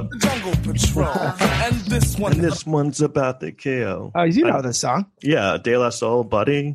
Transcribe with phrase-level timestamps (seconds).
[0.00, 0.10] up.
[0.18, 1.08] Jungle Patrol.
[1.40, 2.32] and this one.
[2.32, 4.12] And this one's about the KO.
[4.14, 5.06] Oh, you know I- this song?
[5.22, 6.74] Yeah, De La Soul, buddy.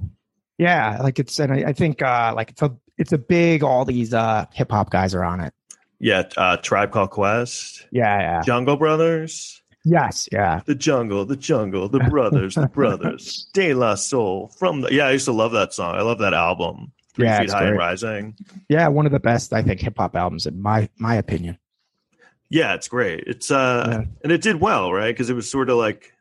[0.57, 3.84] Yeah, like it's and I, I think uh like it's a it's a big all
[3.84, 5.54] these uh hip hop guys are on it.
[6.00, 8.42] Yeah, uh, Tribe Called Quest, Yeah, yeah.
[8.42, 10.62] Jungle Brothers, Yes, yeah.
[10.66, 14.50] the Jungle, the Jungle, the Brothers, the Brothers, De La Soul.
[14.60, 15.96] From the yeah, I used to love that song.
[15.96, 16.92] I love that album.
[17.15, 17.78] Three Yeah, Feet it's High and.
[17.78, 18.36] Rising.
[18.70, 21.57] Yeah, one of the best I think hip hop albums in my my opinion.
[22.50, 23.24] Yeah, it's great.
[23.28, 24.04] It's uh, Yeah.
[24.24, 25.14] and it did well, right?
[25.14, 26.14] Because it was sort of like,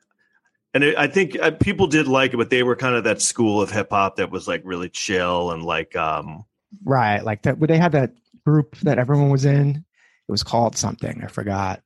[0.73, 3.20] and it, I think uh, people did like it, but they were kind of that
[3.23, 6.45] school of hip hop that was like really chill and like, um,
[6.84, 7.23] Right.
[7.24, 8.12] Like that where they had that
[8.45, 9.84] group that everyone was in.
[10.27, 11.23] It was called something.
[11.23, 11.83] I forgot.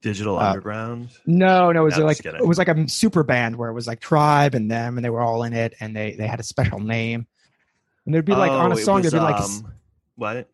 [0.00, 1.10] digital Uh, underground.
[1.26, 3.86] No, no, it was No, like it was like a super band where it was
[3.86, 6.44] like Tribe and them and they were all in it and they they had a
[6.44, 7.26] special name.
[8.06, 9.72] And there'd be like on Oh, a song was, there'd be like um,
[10.16, 10.48] what?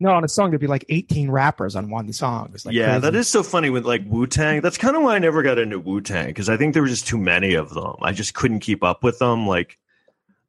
[0.00, 2.46] No on a song there'd be like 18 rappers on one song.
[2.46, 3.00] It was like yeah, crazy.
[3.00, 4.60] that is so funny with like Wu Tang.
[4.60, 6.88] That's kind of why I never got into Wu Tang because I think there were
[6.88, 7.94] just too many of them.
[8.02, 9.46] I just couldn't keep up with them.
[9.46, 9.78] Like,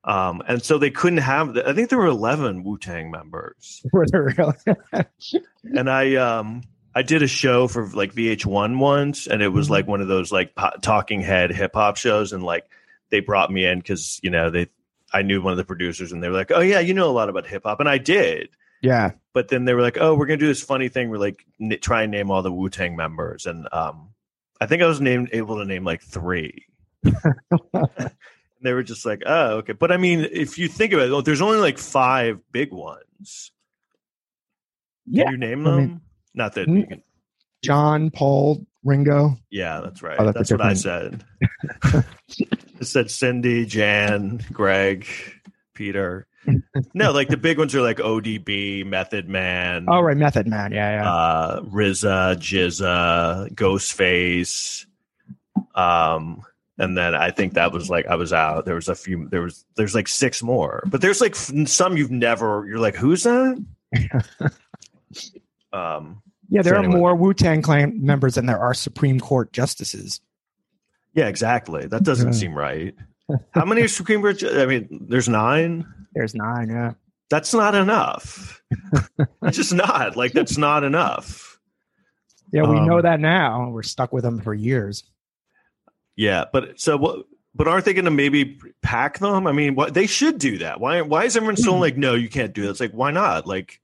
[0.03, 1.53] um, and so they couldn't have.
[1.55, 4.55] The, I think there were eleven Wu Tang members, Were they really?
[5.75, 6.61] and I um
[6.95, 9.71] I did a show for like VH1 once, and it was Mhm.
[9.71, 12.65] like one of those like po- talking head hip hop shows, and like
[13.09, 14.67] they brought me in because you know they
[15.11, 17.11] I knew one of the producers, and they were like, "Oh yeah, you know a
[17.11, 18.49] lot about hip hop," and I did.
[18.81, 19.11] Yeah.
[19.33, 21.09] but then they were like, "Oh, we're gonna do this funny thing.
[21.09, 24.09] We're like n- try and name all the Wu Tang members." And um,
[24.61, 26.65] I think I was named able to name like three.
[27.03, 28.01] and
[28.61, 31.41] they were just like, "Oh, okay." But I mean, if you think about it, there's
[31.41, 33.51] only like five big ones.
[35.05, 35.29] Can Yeah.
[35.31, 35.77] you name I them?
[35.79, 36.01] mean-
[36.33, 36.77] Not that Mm.
[36.81, 37.03] you can.
[37.63, 39.37] John, Paul, Ringo.
[39.49, 40.15] Yeah, that's right.
[40.19, 41.25] Oh, that's that's what I said.
[41.83, 42.03] I
[42.83, 45.05] said Cindy, Jan, Greg,
[45.73, 46.25] Peter.
[46.93, 49.85] No, like the big ones are like ODB, Method Man.
[49.87, 50.71] Oh right, Method Man.
[50.71, 51.11] Yeah, yeah.
[51.13, 54.85] uh RZA, GZA, Ghostface.
[55.75, 56.43] Um
[56.77, 58.65] and then I think that was like I was out.
[58.65, 60.83] There was a few there was there's like six more.
[60.87, 63.63] But there's like some you've never you're like who's that?
[65.73, 66.99] um yeah, there so are anyway.
[66.99, 70.19] more Wu Tang Clan members than there are Supreme Court justices.
[71.13, 71.85] yeah, exactly.
[71.85, 72.33] That doesn't Yeah.
[72.39, 72.95] seem right.
[73.51, 75.85] How many Supreme Court I mean there's 9?
[76.13, 76.69] There's nine.
[76.69, 76.93] Yeah.
[77.29, 78.61] That's not enough.
[79.43, 80.15] it's just not.
[80.15, 81.59] Like that's not enough.
[82.51, 83.69] Yeah, we Um, know that now.
[83.69, 85.03] We're stuck with them for years.
[86.15, 87.25] Yeah, but so what?
[87.55, 89.45] But aren't they going to maybe pack them?
[89.47, 90.79] I mean, what they should do that.
[90.79, 91.01] Why?
[91.01, 92.69] Why is everyone so like, no, you can't do that?
[92.71, 93.45] It's like, why not?
[93.47, 93.79] Like,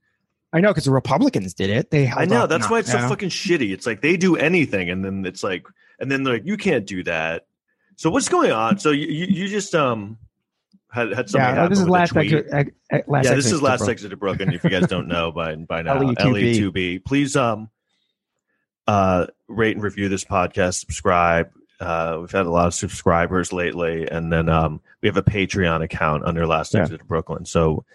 [0.54, 1.92] I know because the Republicans did it.
[1.92, 3.72] They I know that's why it's so fucking shitty.
[3.74, 5.66] It's like they do anything, and then it's like,
[6.00, 7.46] and then they're like, you can't do that.
[7.96, 8.80] So what's going on?
[8.80, 10.18] So you you, just um
[10.92, 14.18] had had something Yeah, this is last exit, ex- yeah, this is last exit to
[14.18, 14.54] Brooklyn.
[14.54, 16.72] If you guys don't know by by now, LE2B.
[16.74, 17.06] LE2B.
[17.06, 17.70] Please um
[18.88, 20.80] uh rate and review this podcast.
[20.80, 21.52] Subscribe.
[21.78, 25.84] Uh, we've had a lot of subscribers lately, and then um we have a Patreon
[25.84, 26.82] account under Last Yeah.
[26.82, 27.46] Exit to Brooklyn.
[27.46, 27.86] So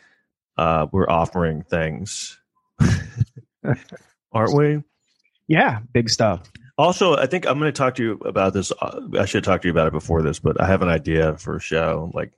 [0.56, 2.38] uh we're offering things,
[4.32, 4.82] aren't we?
[5.46, 6.42] Yeah, big stuff.
[6.80, 8.72] Also, I think I'm going to talk to you about this.
[8.80, 11.36] Uh, I should talk to you about it before this, but I have an idea
[11.36, 12.32] for a show, like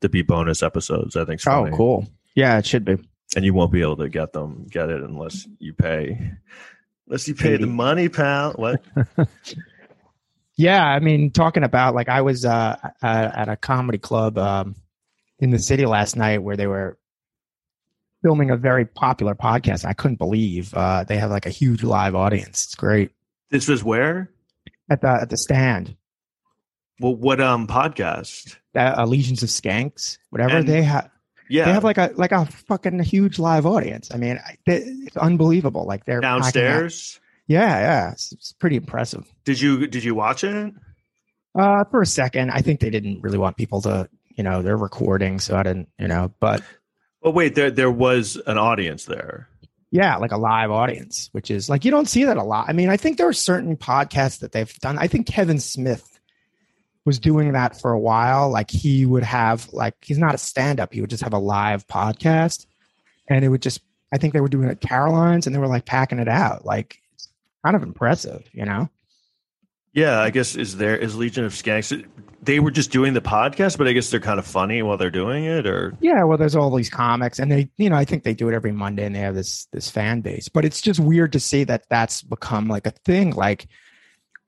[0.00, 1.14] to be bonus episodes.
[1.14, 1.46] I think.
[1.46, 2.08] Oh, cool.
[2.34, 2.98] Yeah, it should be.
[3.36, 6.32] And you won't be able to get them, get it unless you pay,
[7.06, 8.54] unless you pay the money, pal.
[8.54, 8.82] What?
[10.56, 14.76] Yeah, I mean, talking about like I was uh, at, at a comedy club um,
[15.40, 16.96] in the city last night where they were
[18.22, 19.84] filming a very popular podcast.
[19.84, 22.66] I couldn't believe uh, they have like a huge live audience.
[22.66, 23.10] It's great
[23.54, 24.32] This was where?
[24.90, 25.94] at the at the stand.
[26.98, 28.56] Well, what um podcast?
[28.72, 31.08] That uh, Legions of Skanks, whatever And- they have.
[31.48, 34.10] Yeah, They have like a like a fucking huge live audience.
[34.12, 35.86] I mean, they, it's unbelievable.
[35.86, 37.20] Like they're downstairs.
[37.46, 39.24] Yeah, yeah, it's, it's pretty impressive.
[39.44, 40.74] Did you did you watch it?
[41.56, 44.76] Uh, for a second, I think they didn't really want people to, you know, they're
[44.76, 46.60] recording, so I didn't, you know, but
[47.22, 49.48] Oh wait, there there was an audience there.
[49.94, 52.68] Yeah, like a live audience, which is like you don't see that a lot.
[52.68, 54.98] I mean, I think there are certain podcasts that they've done.
[54.98, 56.18] I think Kevin Smith
[57.04, 58.50] was doing that for a while.
[58.50, 61.86] Like he would have like he's not a stand-up, he would just have a live
[61.86, 62.66] podcast,
[63.28, 63.82] and it would just.
[64.12, 66.64] I think they were doing it at Caroline's, and they were like packing it out.
[66.64, 66.98] Like
[67.64, 68.90] kind of impressive, you know.
[69.94, 72.04] Yeah, I guess is there is Legion of Skanks.
[72.42, 75.10] They were just doing the podcast, but I guess they're kind of funny while they're
[75.10, 78.22] doing it, or Yeah, well, there's all these comics, and they, you know, I think
[78.24, 80.48] they do it every Monday, and they have this this fan base.
[80.48, 83.30] But it's just weird to see that that's become like a thing.
[83.30, 83.66] Like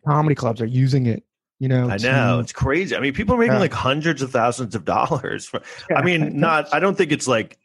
[0.06, 1.22] comedy clubs are using it.
[1.58, 2.94] You know, I to- know it's crazy.
[2.94, 3.60] I mean, people are making Yeah.
[3.60, 5.46] like hundreds of thousands of dollars.
[5.46, 6.74] For, Yeah, I mean, not.
[6.74, 7.56] I don't think it's like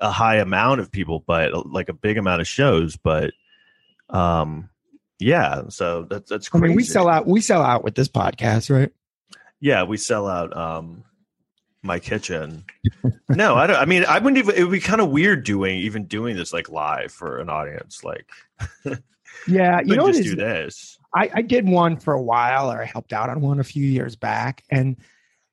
[0.00, 2.96] a high amount of people, but like a big amount of shows.
[2.96, 3.32] But
[4.10, 4.70] um,
[5.18, 6.68] yeah, so that's that's I crazy.
[6.68, 7.26] mean, we sell out.
[7.26, 8.90] We sell out with this podcast, right?
[9.60, 11.04] Yeah, we sell out um
[11.82, 12.64] my kitchen.
[13.28, 13.76] no, I don't.
[13.76, 14.54] I mean, I wouldn't even.
[14.54, 18.04] It would be kind of weird doing even doing this like live for an audience.
[18.04, 18.30] Like,
[19.46, 20.98] Yeah, you know what just is do this.
[21.14, 23.84] I, I did one for a while, or I helped out on one a few
[23.84, 24.96] years back, and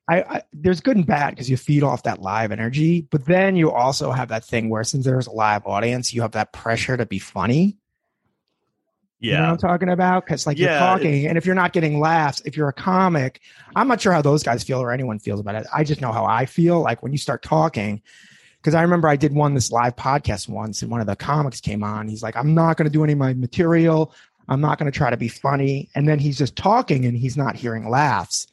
[0.08, 3.56] I, I there's good and bad because you feed off that live energy, but then
[3.56, 6.96] you also have that thing where since there's a live audience, you have that pressure
[6.96, 7.78] to be funny.
[9.34, 10.24] You know what I'm talking about?
[10.24, 13.40] Because like Yeah, you're talking, and if you're not getting laughs, if you're a comic,
[13.74, 15.66] I'm not sure how those guys feel or anyone feels about it.
[15.74, 16.80] I just know how I feel.
[16.80, 18.02] Like when you start talking,
[18.62, 21.60] because I remember I did one this live podcast once, and one of the comics
[21.60, 22.08] came on.
[22.08, 24.12] He's like, "I'm not going to do any of my material.
[24.48, 27.36] I'm not going to try to be funny." And then he's just talking, and he's
[27.36, 28.46] not hearing laughs.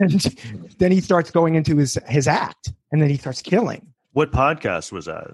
[0.00, 0.10] And
[0.78, 3.86] then he starts going into his his act, and then he starts killing.
[4.12, 5.32] what podcast was that?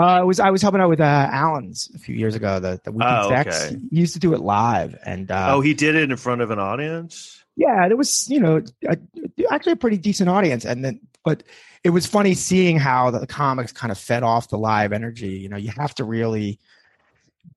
[0.00, 2.58] Uh, it was I was helping out with uh, Allen's a few years ago.
[2.60, 3.64] The the weekend Oh, sex.
[3.66, 3.76] okay.
[3.90, 6.50] He used to do it live, and uh, oh, he did it in front of
[6.50, 7.44] an audience.
[7.56, 8.96] yeah, there was you know a,
[9.50, 11.42] actually a pretty decent audience, and then but
[11.84, 15.38] it was funny seeing how the comics kind of fed off the live energy.
[15.38, 16.58] You know, you have to really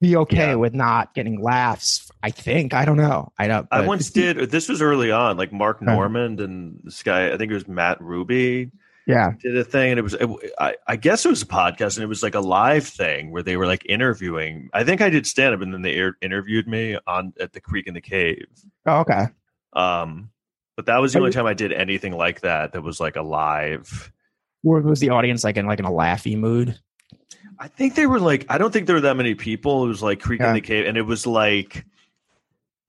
[0.01, 0.55] be okay Yeah.
[0.55, 2.11] with not getting laughs.
[2.21, 3.31] I think I don't know.
[3.37, 3.67] I don't.
[3.71, 4.49] I once did.
[4.51, 5.93] This was early on, like Mark Huh.
[5.93, 7.31] Normand and this guy.
[7.31, 8.71] I think it was Matt Ruby.
[9.05, 10.29] Yeah, did a thing and it was it,
[10.59, 13.43] I, I guess it was a podcast and it was like a live thing where
[13.43, 16.69] they were like interviewing i think i did stand up and then they air, interviewed
[16.69, 18.45] me on at the creek in the cave
[18.85, 19.25] oh, okay.
[19.73, 20.29] um
[20.77, 23.01] but that was the Are only you- time i did anything like that that was
[23.01, 24.09] like a live
[24.63, 26.79] Or was the audience like in like in a laughy mood?
[27.59, 30.01] i think they were like i don't think there were that many people it was
[30.01, 30.47] like creek Yeah.
[30.49, 31.85] in the cave and it was like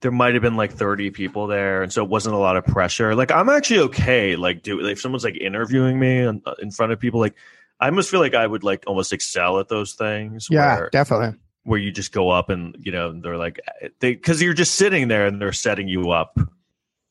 [0.05, 2.63] there might have been like 30 people there and so it wasn't a lot of
[2.63, 6.91] pressure like i'm actually okay like do if someone's like interviewing me in, in front
[6.91, 7.33] of people like
[7.79, 11.39] i almost feel like i would like almost excel at those things Yeah, where- definitely.
[11.63, 13.59] where you just go up and you know they're like
[13.99, 16.37] they because you're just sitting there and they're setting you up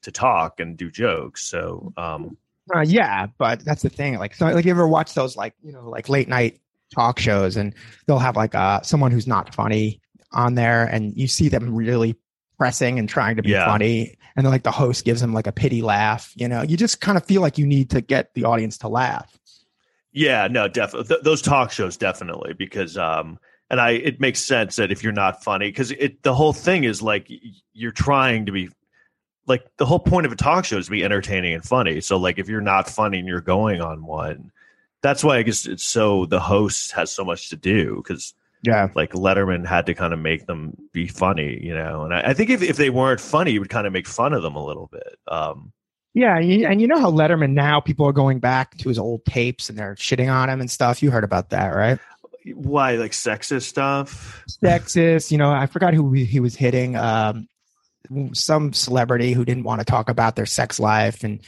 [0.02, 2.36] to talk and do jokes so um
[2.74, 4.16] Uh, yeah, but that's the thing.
[4.18, 6.60] Like, so, like you ever watch those like you know like late night
[6.94, 7.74] talk shows, and
[8.06, 10.00] they'll have like uh someone who's not funny
[10.32, 12.16] on there, and you see them really
[12.58, 13.66] pressing and trying to be Yeah.
[13.66, 16.32] funny, and then like the host gives them like a pity laugh.
[16.36, 18.88] You know, you just kind of feel like you need to get the audience to
[18.88, 19.38] laugh.
[20.12, 23.36] yeah no definitely th- those talk shows definitely because um
[23.68, 26.84] and i it makes sense that if you're not funny because it the whole thing
[26.84, 27.26] is like
[27.72, 28.68] you're trying to be
[29.48, 32.16] like the whole point of a talk show is to be entertaining and funny so
[32.16, 34.52] like if you're not funny and you're going on one
[35.02, 38.88] that's why i guess it's so the host has so much to do because Yeah,
[38.94, 42.04] like Letterman had to kind of make them be funny, you know.
[42.04, 44.32] And I, I think if, if they weren't funny, he would kind of make fun
[44.32, 45.18] of them a little bit.
[45.28, 45.72] Um,
[46.14, 49.68] yeah, and you, know how Letterman now people are going back to his old tapes
[49.68, 51.02] and they're shitting on him and stuff.
[51.02, 51.98] You heard about that, right?
[52.52, 54.44] why, like sexist stuff?
[54.62, 55.30] sexist.
[55.30, 56.96] You know, I forgot who he he was hitting.
[56.96, 57.48] Um,
[58.34, 61.40] some celebrity who didn't want to talk about their sex life, and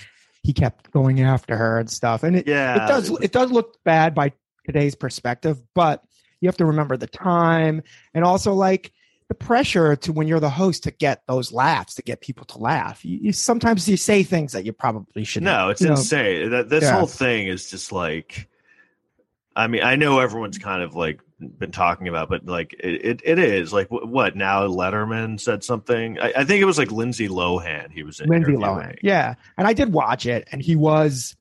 [0.43, 2.23] he kept going after her and stuff.
[2.23, 4.33] And it, Yeah, it does it does look bad by
[4.65, 6.03] today's perspective, but
[6.47, 7.83] you have to remember the time
[8.15, 8.93] and also like
[9.29, 12.59] the pressure to when you're the host to get those laughs to get people to
[12.59, 13.05] laugh.
[13.05, 15.47] You, you sometimes you say things that you probably shouldn't.
[15.47, 15.95] No, it's you know.
[15.95, 16.51] insane.
[16.51, 16.97] That this Yeah.
[16.97, 18.49] whole thing is just like.
[19.57, 23.21] I mean, I know everyone's kind of like been talking about, but like it, it,
[23.25, 24.69] it is like wh- what now?
[24.69, 26.21] Letterman said something.
[26.21, 27.91] I, I think it was like Lindsay Lohan.
[27.91, 28.53] He was in Lindsay.
[28.53, 28.97] Lohan.
[29.03, 31.35] Yeah, and I did watch it, and he was.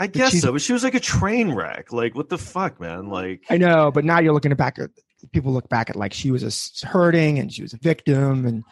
[0.00, 1.92] I guess so, but she was like a train wreck.
[1.92, 3.08] Like, what the fuck, man?
[3.10, 4.90] Like, I know, but now you're looking back at
[5.32, 6.42] people look back at like she was
[6.82, 8.64] a hurting and she was a victim, and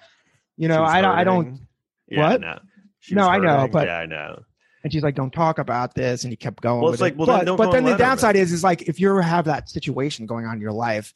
[0.56, 1.60] you know, I don't, I don't.
[2.08, 2.40] Yeah, What?
[2.40, 2.58] No,
[3.00, 4.42] She No, I know, but- yeah, I know.
[4.82, 6.80] and she's like, don't talk about this, and he kept going.
[6.80, 7.18] Well, with it's like, it.
[7.18, 10.24] well, but, don't but then the downside is, is like if you have that situation
[10.24, 11.12] going on in your life,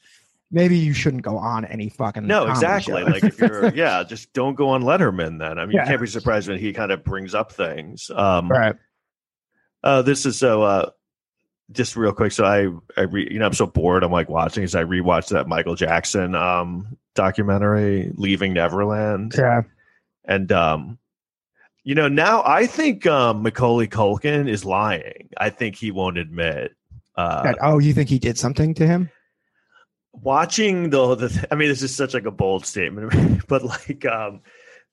[0.50, 3.02] maybe you shouldn't go on any fucking No, exactly.
[3.02, 5.38] like if you're, yeah, just don't go on Letterman.
[5.38, 5.84] Then I mean, Yeah.
[5.84, 8.10] you can't be surprised when he kind of brings up things.
[8.14, 8.76] Um, right,
[9.82, 10.62] Uh, this is so.
[10.62, 10.90] Uh,
[11.70, 12.32] just real quick.
[12.32, 12.68] So I,
[13.00, 14.02] I re, you know, I'm so bored.
[14.04, 14.62] I'm like watching.
[14.64, 19.62] As I rewatched that Michael Jackson um documentary, Leaving Neverland, yeah,
[20.24, 20.98] and um,
[21.84, 25.30] you know, now I think um Macaulay Culkin is lying.
[25.38, 26.72] I think he won't admit.
[27.16, 29.10] Uh, That- oh, you think he did something to him?
[30.14, 34.40] watching the, the I mean, this is such like a bold statement, but like um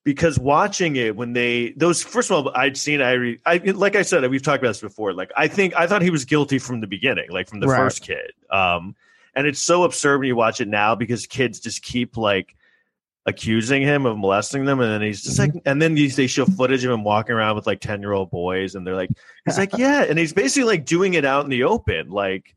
[0.10, 3.96] because watching it when they those first of all I'd seen I re, I like
[3.96, 6.58] I said we've talked about this before like I think I thought he was guilty
[6.58, 7.78] from the beginning like from the Right.
[7.78, 8.96] first kid um
[9.36, 12.56] and it's so absurd when you watch it now because kids just keep like
[13.28, 16.46] accusing him of molesting them and then he's just like and then these, they show
[16.46, 19.12] footage of him walking around with like 10 year old boys and they're like
[19.46, 22.56] he's like yeah and he's basically like doing it out in the open like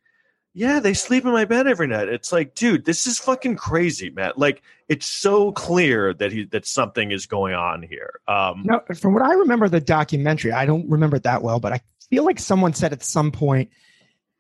[0.55, 2.09] Yeah, they sleep in my bed every night.
[2.09, 4.33] It's like, dude, this is fucking crazy, man.
[4.37, 8.21] Like, it's so clear that he that something is going on here.
[8.29, 11.73] Um, No, from what I remember the documentary, I don't remember it that well, but
[11.73, 11.81] I
[12.11, 13.71] feel like someone said at some point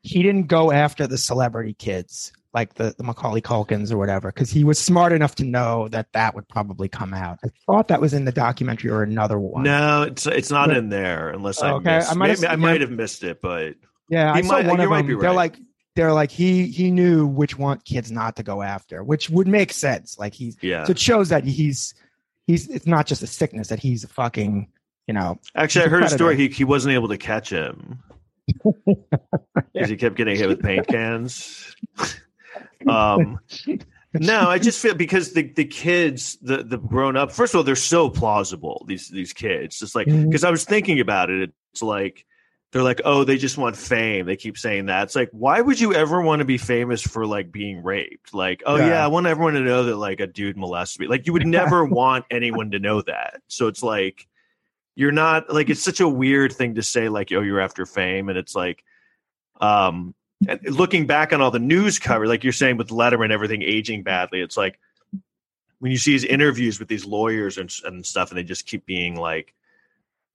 [0.02, 4.50] he didn't go after the celebrity kids, like the, the Macaulay Culkins or whatever, because
[4.50, 7.38] he was smart enough to know that that would probably come out.
[7.42, 9.62] I thought that was in the documentary or another one.
[9.62, 12.10] no, it's it's not But- in there unless I Okay, missed.
[12.10, 13.76] I might have I might have missed it, but
[14.10, 15.06] Yeah, I saw might- one of them.
[15.06, 15.56] be They're like
[15.94, 19.72] they're like he he knew which one kids not to go after, which would make
[19.72, 20.18] sense.
[20.18, 20.84] Like he's yeah.
[20.84, 21.94] so it shows that he's
[22.46, 24.68] he's it's not just a sickness that he's a fucking
[25.06, 26.36] you know Actually, I heard a story.
[26.36, 28.02] He he wasn't able to catch him
[29.72, 31.74] because he kept getting hit with paint cans.
[32.88, 33.38] um,
[34.14, 37.32] no, I just feel because the the kids, the the grown up.
[37.32, 38.84] First of all, they're so plausible.
[38.88, 41.52] These these kids, just like because I was thinking about it.
[41.72, 42.24] It's like
[42.72, 44.24] they're like, oh, they just want fame.
[44.24, 45.04] They keep saying that.
[45.04, 48.32] It's like, why would you ever want to be famous for like being raped?
[48.32, 49.04] Like, oh yeah, Yeah.
[49.04, 51.06] I want everyone to know that like a dude molested me.
[51.06, 53.42] Like, you would never want anyone to know that.
[53.48, 54.26] So it's like
[54.94, 58.30] you're not like it's such a weird thing to say like, oh, you're after fame,
[58.30, 58.82] and it's like,
[59.60, 60.14] um,
[60.48, 64.02] and looking back on all the news cover, like you're saying with Letterman, everything aging
[64.02, 64.40] badly.
[64.40, 64.78] It's like
[65.78, 68.86] when you see his interviews with these lawyers and, and stuff, and they just keep
[68.86, 69.54] being like,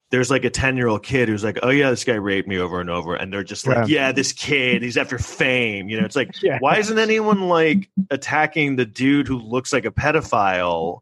[0.10, 2.58] there's like a 10 year old kid who's like, oh, yeah, this guy raped me
[2.58, 3.16] over and over.
[3.16, 5.90] And they're just like, yeah, this kid, he's after fame.
[5.90, 6.60] You know, it's like, Yeah.
[6.60, 11.00] why isn't anyone like attacking the dude who looks like a pedophile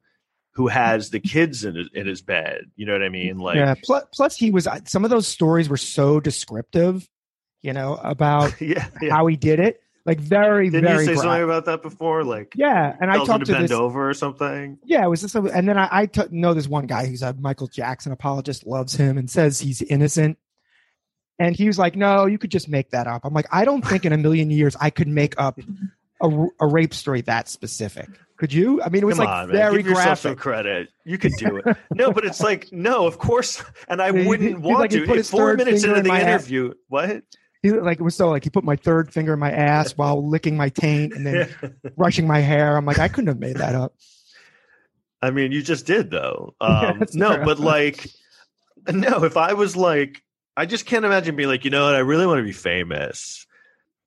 [0.54, 2.66] who has the kids in his, in his bed?
[2.76, 3.38] You know what I mean?
[3.38, 3.76] Like, yeah.
[3.84, 7.08] Plus, plus he was some of those stories were so descriptive,
[7.62, 8.88] you know, about yeah.
[9.02, 9.12] yeah.
[9.12, 9.82] how he did it.
[10.06, 12.24] Like very Didn't very you say something about that before?
[12.24, 12.96] Like, yeah.
[13.02, 13.72] And I talked to to bend this.
[13.72, 14.78] over or something.
[14.84, 17.34] Yeah, it was just, and then I, I t- know this one guy who's a
[17.34, 20.38] Michael Jackson apologist, loves him, and says he's innocent.
[21.40, 23.86] And he was like, "No, you could just make that up." I'm like, I don't
[23.86, 25.60] think in a million years I could make up
[26.22, 28.08] a, a rape story that specific.
[28.38, 28.82] Could you?
[28.82, 30.40] I mean, it was Come like on, very Give yourself some graphic.
[30.40, 30.90] credit.
[31.04, 31.78] You could do it.
[31.94, 33.64] no, but it's like, no, of course.
[33.88, 35.06] And I wouldn't want like, to.
[35.06, 37.24] put his minutes into in the interview, what?
[37.66, 40.28] He, like it was so like he put my third finger in my ass while
[40.28, 41.56] licking my taint and then
[41.98, 42.78] brushing my hair.
[42.78, 43.96] I'm like, I couldn't have made that up.
[45.22, 46.54] I mean, you just did though.
[46.62, 47.46] Um, that's no, true.
[47.46, 48.08] but like,
[48.92, 49.24] no.
[49.24, 50.22] If I was like,
[50.56, 51.96] I just can't imagine being like, you know what?
[51.96, 53.48] I really want to be famous.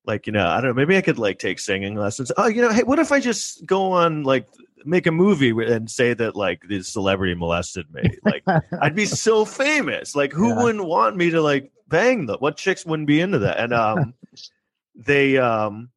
[0.05, 0.75] Like, you know, I don't know.
[0.75, 2.31] Maybe I could like take singing lessons.
[2.37, 4.47] Oh, you know, hey, what if I just go on like
[4.85, 8.19] make a movie and say that like this celebrity molested me?
[8.23, 8.45] Like,
[8.81, 10.15] I'd be so famous.
[10.15, 10.63] Like, who Yeah.
[10.63, 12.37] wouldn't want me to like bang them?
[12.41, 13.59] What chicks wouldn't be into that?
[13.59, 14.15] And um,
[14.95, 15.91] they um,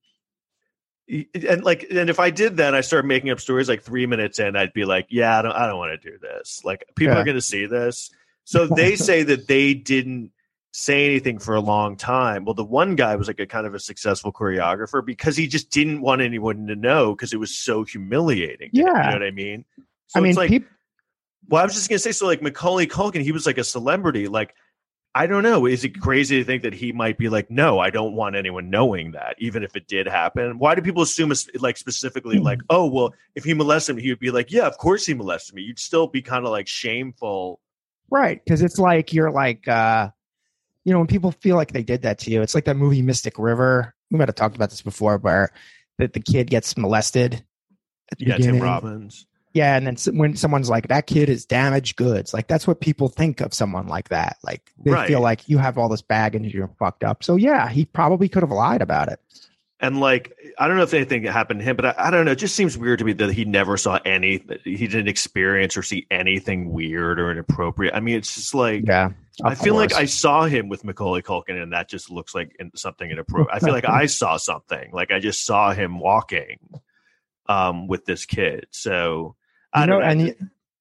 [1.08, 3.68] and like, and if I did that, I started making up stories.
[3.68, 6.18] Like three minutes in, I'd be like, yeah, I don't, I don't want to do
[6.18, 6.62] this.
[6.64, 7.22] Like, people Yeah.
[7.22, 8.12] are going to see this.
[8.46, 10.32] So they say that they didn't
[10.72, 12.46] say anything for a long time.
[12.46, 15.70] Well, the one guy was like a kind of a successful choreographer because he just
[15.70, 18.70] didn't want anyone to know because it was so humiliating.
[18.72, 18.86] Yeah.
[18.86, 19.66] you know what I mean.
[20.08, 20.68] So I mean, it's like, peop-
[21.50, 24.28] well, I was just gonna say, so like Macaulay Culkin, he was like a celebrity.
[24.28, 24.54] Like,
[25.14, 25.66] I don't know.
[25.66, 28.70] Is it crazy to think that he might be like, no, I don't want anyone
[28.70, 30.58] knowing that, even if it did happen?
[30.58, 32.44] Why do people assume like specifically Hmm.
[32.44, 35.14] like, oh, well, if he molested me, he would be like, yeah, of course he
[35.14, 35.64] molested me.
[35.64, 37.60] You'd still be kind of like shameful.
[38.10, 38.40] right?
[38.42, 40.12] Because it's like you're like, uh,
[40.84, 43.02] you know, when people feel like they did that to you, it's like that movie
[43.02, 43.94] Mystic River.
[44.10, 45.52] We might have talked about this before, where
[45.98, 47.44] that the kid gets molested.
[48.12, 48.60] At the Yeah, Tim.
[48.60, 49.26] Robbins.
[49.54, 53.10] Yeah, and then when someone's like, "That kid is damaged goods," like that's what people
[53.10, 54.38] think of someone like that.
[54.44, 55.08] Like they Right.
[55.08, 57.22] feel like you have all this baggage, and you're fucked up.
[57.24, 59.20] So yeah, he probably could have lied about it.
[59.82, 62.32] And like, I don't know if anything happened to him, but I, I don't know.
[62.32, 65.82] It just seems weird to me that he never saw any, he didn't experience or
[65.82, 67.96] see anything weird or inappropriate.
[67.96, 69.10] I mean, it's just like, Yeah,
[69.44, 72.72] I feel like I saw him with Macaulay Culkin, and that just looks like in-
[72.76, 73.50] something inappropriate.
[73.56, 74.92] I feel like I saw something.
[74.92, 76.58] Like I just saw him walking
[77.48, 78.68] um, with this kid.
[78.72, 79.36] So
[79.74, 80.08] I You know, don't know.
[80.10, 80.36] and you-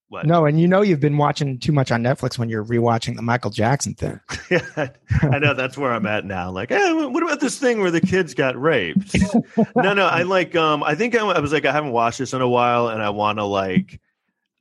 [0.09, 0.27] What?
[0.27, 3.23] no, and you know you've been watching too much on Netflix when you're rewatching the
[3.23, 4.19] Michael Jackson thing.
[4.51, 6.51] I know that's where I'm at now.
[6.51, 9.17] Like, hey, what about this thing where the kids got raped?
[9.77, 10.57] no, no, I like.
[10.57, 13.01] Um, I think I, I was like, I haven't watched this in a while, and
[13.01, 14.01] I want to like,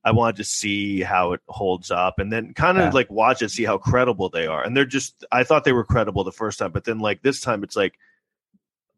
[0.04, 2.92] I wanted to see how it holds up, and then kind of Yeah.
[2.92, 4.64] like watch it, see how credible they are.
[4.64, 7.42] And they're just, I thought they were credible the first time, but then like this
[7.42, 7.98] time, it's like.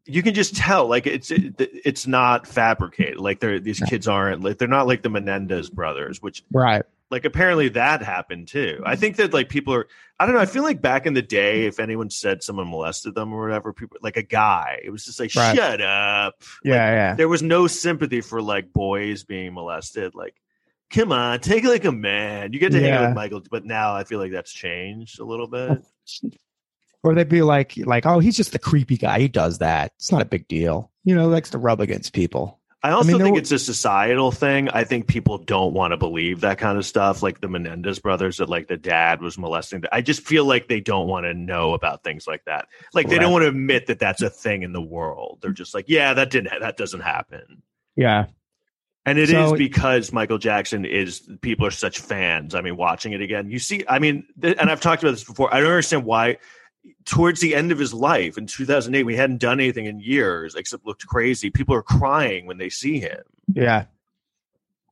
[0.04, 3.18] You can just tell, like it's it, it's not fabricated.
[3.18, 6.82] Like they're these kids aren't like they're not like the Menendez brothers, which Right.
[7.12, 8.82] like apparently that happened too.
[8.84, 9.86] I think that like people are
[10.18, 13.14] I don't know, I feel like back in the day if anyone said someone molested
[13.14, 15.54] them or whatever, people like a guy, it was just like Right.
[15.54, 16.34] shut up.
[16.64, 17.14] Yeah, yeah.
[17.14, 20.16] There was no sympathy for like boys being molested.
[20.16, 20.34] Like,
[20.92, 22.52] come on, take it like a man.
[22.52, 25.24] You get to hang out with Michael, but now I feel like that's changed a
[25.24, 25.82] little bit.
[27.02, 29.18] or they'd be like, like, oh, he's just the creepy guy.
[29.18, 29.92] He does that.
[29.96, 30.90] It's not a big deal.
[31.04, 32.60] You know, likes to rub against people.
[32.84, 34.68] I also mean, think it's a societal thing.
[34.68, 38.38] I think people don't want to believe that kind of stuff, like the Menendez brothers,
[38.38, 39.84] that like the dad was molesting.
[39.92, 42.66] I just feel like they don't want to know about things like that.
[42.92, 43.22] Like they Right.
[43.22, 45.38] don't want to admit that that's a thing in the world.
[45.40, 47.62] They're just like, yeah, that didn't, that doesn't happen.
[47.94, 48.26] Yeah.
[49.04, 52.54] And it is So- because Michael Jackson is people are such fans.
[52.54, 53.84] I mean, watching it again, you see.
[53.88, 55.52] I mean, th- and I've talked about this before.
[55.52, 56.38] I don't understand why.
[57.04, 60.84] Towards the end of his life in 2008, we hadn't done anything in years except
[60.84, 61.50] looked crazy.
[61.50, 63.20] People are crying when they see him.
[63.52, 63.84] Yeah.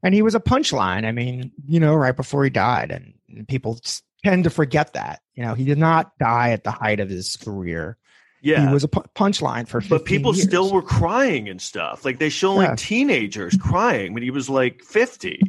[0.02, 1.04] And he was a punchline.
[1.04, 2.90] I mean, you know, right before he died.
[2.90, 3.80] And people
[4.24, 5.20] tend to forget that.
[5.34, 7.96] You know, he did not die at the height of his career.
[8.42, 10.46] Yeah, He was a pu- punchline for 15 but people years.
[10.46, 12.04] still were crying and stuff.
[12.04, 12.74] Like they show like Yeah.
[12.76, 15.40] teenagers crying when he was like 50.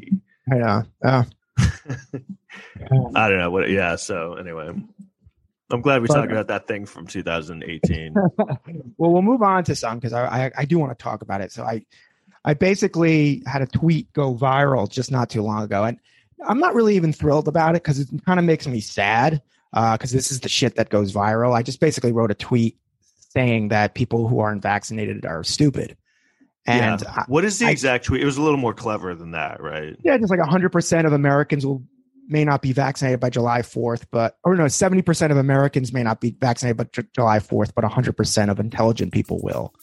[0.52, 0.84] I know.
[1.04, 1.24] Yeah.
[3.16, 3.70] I don't know what.
[3.70, 3.96] Yeah.
[3.96, 4.70] So anyway,
[5.70, 8.14] I'm glad we But- talked uh, about that thing from 2018.
[8.38, 8.58] well,
[8.98, 11.52] we'll move on to some because I, I I do want to talk about it.
[11.52, 11.86] So I
[12.44, 15.98] I basically had a tweet go viral just not too long ago, and
[16.46, 19.42] I'm not really even thrilled about it because it kind of makes me sad
[19.74, 21.54] Uh, because this is the shit that goes viral.
[21.54, 22.78] I just basically wrote a tweet
[23.30, 25.96] saying that people who aren't vaccinated are stupid,
[26.66, 27.10] and yeah.
[27.10, 28.22] I, what is the I- exact tweet?
[28.22, 29.96] It was a little more clever than that, right?
[30.04, 31.84] yeah, just like 100 percent of Americans will
[32.28, 36.04] may not be vaccinated by July 4th, but or no, 70 percent of Americans may
[36.04, 39.74] not be vaccinated by Ju- July 4th, but 100 percent of intelligent people will.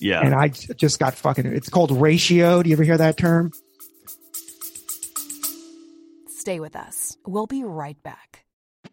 [0.00, 0.20] Yeah.
[0.20, 1.46] and I just got fucking.
[1.46, 2.62] It's called ratio.
[2.62, 3.52] Do you ever hear that term?
[6.28, 7.16] Stay with us.
[7.26, 8.27] We'll be right back.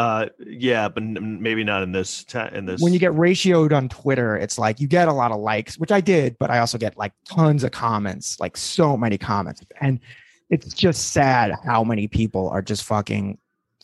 [0.00, 2.24] Uh, yeah, but maybe not in this.
[2.54, 2.80] In this.
[2.80, 5.92] When you get ratioed on Twitter, it's like you get a lot of likes, which
[5.92, 10.00] I did, but I also get like tons of comments, like so many comments, and
[10.48, 13.36] it's just sad how many people are just fucking.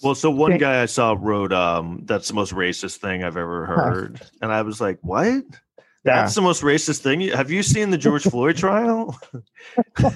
[0.02, 3.66] well, so one guy I saw wrote, um, "That's the most racist thing I've ever
[3.66, 5.44] heard," and I was like, "What?
[6.02, 9.14] That's the most racist thing." Have you seen the George Floyd trial?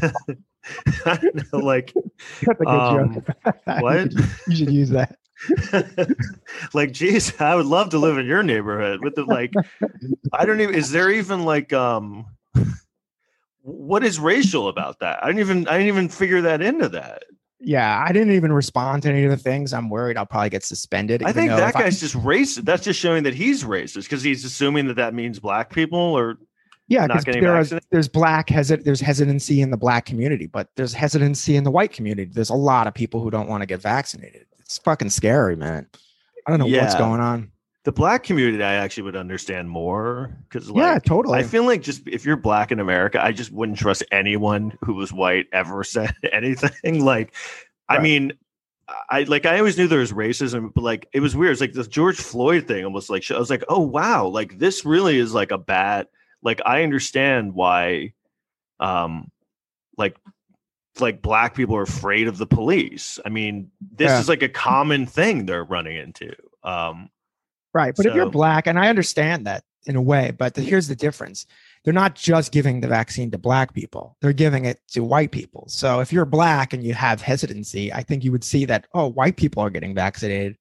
[1.06, 1.92] Know, like
[2.42, 3.24] That's a good Um,
[3.80, 4.12] what?
[4.46, 5.18] you should use that.
[6.74, 9.53] like, geez, I would love to live in your neighborhood with the like.
[10.33, 10.74] I don't even.
[10.74, 12.26] Is there even like um,
[13.62, 15.22] what is racial about that?
[15.22, 15.68] I didn't even.
[15.68, 17.24] I didn't even figure that into that.
[17.62, 19.74] Yeah, I didn't even respond to any of the things.
[19.74, 21.22] I'm worried I'll probably get suspended.
[21.22, 22.64] I think that if I- guy's just racist.
[22.64, 26.38] That's just showing that he's racist because he's assuming that that means black people or
[26.88, 30.70] yeah, not getting there are, there's black hesit there's hesitancy in the black community, but
[30.74, 32.29] there's hesitancy in the white community.
[32.35, 34.46] There's a lot of people who don't want to get vaccinated.
[34.70, 35.85] It's fucking scary, man.
[36.46, 37.50] I don't know what's going on.
[37.83, 38.62] the black community.
[38.62, 41.40] I actually would understand more because like, yeah, totally.
[41.40, 44.94] I feel like just if you're black in America, I just wouldn't trust anyone who
[44.94, 47.04] was white ever said anything.
[47.04, 47.35] Like,
[47.88, 48.33] I mean,
[49.09, 51.50] I like I always knew there was racism, but like it was weird.
[51.50, 54.85] It's like the George Floyd thing almost like I was like, oh wow, like this
[54.85, 56.06] really is like a bad.
[56.42, 58.12] Like I understand why,
[58.78, 59.33] um,
[59.98, 60.16] like
[60.98, 63.18] like black people are afraid of the police.
[63.24, 64.20] I mean, this Yeah.
[64.20, 66.33] is like a common thing they're running into.
[66.64, 67.11] Um,
[67.72, 67.94] Right.
[67.96, 70.96] But if you're black, and I understand that in a way, but the, here's the
[70.96, 71.46] difference.
[71.85, 75.66] They're not just giving the vaccine to black people, they're giving it to white people.
[75.68, 79.07] So if you're black and you have hesitancy, I think you would see that, oh,
[79.07, 80.57] white people are getting vaccinated,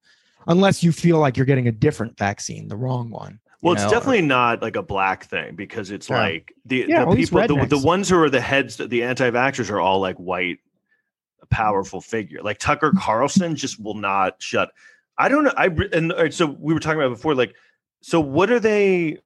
[0.46, 3.39] unless you feel like you're getting a different vaccine, the wrong one.
[3.62, 3.90] Well, it's know?
[3.90, 6.22] definitely not like a black thing because it's Yeah.
[6.22, 9.80] like the, Yeah, the people, the, the ones who are the heads, the anti-vaxxers are
[9.80, 10.58] all like white,
[11.50, 12.40] powerful figure.
[12.42, 12.98] Like Tucker hmm.
[12.98, 14.70] Carlson just will not shut.
[15.18, 15.52] I don't know.
[15.56, 17.34] I and so we were talking about before.
[17.34, 17.54] Like,
[18.00, 19.18] so what are they?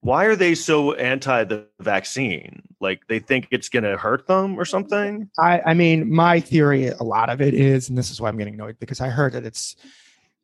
[0.00, 2.62] Why are they so anti the vaccine?
[2.80, 5.28] Like they think it's going to hurt them or something?
[5.38, 8.38] I, I mean, my theory, a lot of it is, and this is why I'm
[8.38, 9.76] getting annoyed because I heard that it's,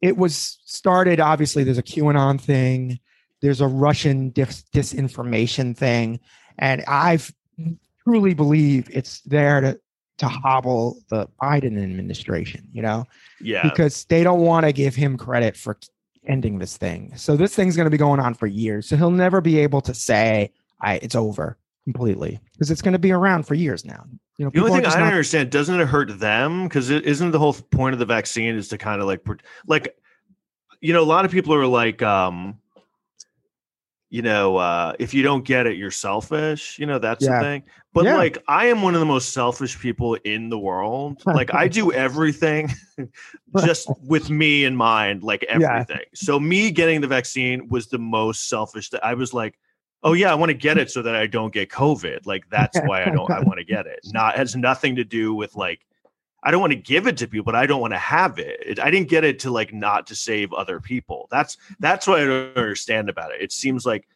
[0.02, 1.20] it was started.
[1.20, 2.98] Obviously, there's a QAnon thing,
[3.44, 6.18] there's a Russian dis- disinformation thing,
[6.58, 7.30] and I've
[8.02, 9.80] truly believe it's there to
[10.18, 12.68] to hobble the Biden administration.
[12.72, 13.04] You know,
[13.40, 13.62] Yeah.
[13.68, 15.76] because they don't want to give him credit for
[16.26, 17.12] ending this thing.
[17.16, 18.86] So this thing's going to be going on for years.
[18.88, 22.98] So he'll never be able to say, "I it's over." completely because it's going to
[22.98, 24.06] be around for years now.
[24.38, 27.04] You know, The only thing I don't not- understand doesn't it hurt them because it
[27.04, 29.20] isn't the whole point of the vaccine is to kind of like
[29.66, 29.94] like
[30.80, 32.56] you know a lot of people are like um
[34.14, 37.38] you know uh if you don't get it you're selfish you know that's Yeah.
[37.38, 38.14] the thing but Yeah.
[38.14, 41.90] like I am one of the most selfish people in the world like I do
[41.92, 42.72] everything
[43.56, 45.56] just with me in mind like Yeah.
[45.58, 49.58] everything so me getting the vaccine was the most selfish that I was like
[50.04, 52.78] oh yeah i want to get it so that i don't get covid like that's
[52.82, 55.80] why i don't i want to get it not has nothing to do with like
[56.44, 58.60] i don't want to give it to people but i don't want to have it.
[58.64, 61.28] it i didn't get it to like not to save other people.
[61.30, 63.42] That's that's what i don't understand about it.
[63.42, 64.06] It seems like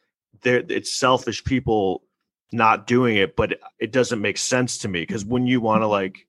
[0.43, 2.03] there it's selfish people
[2.51, 5.85] not doing it but it doesn't make sense to me because when you want to
[5.85, 5.93] mm-hmm.
[5.93, 6.29] like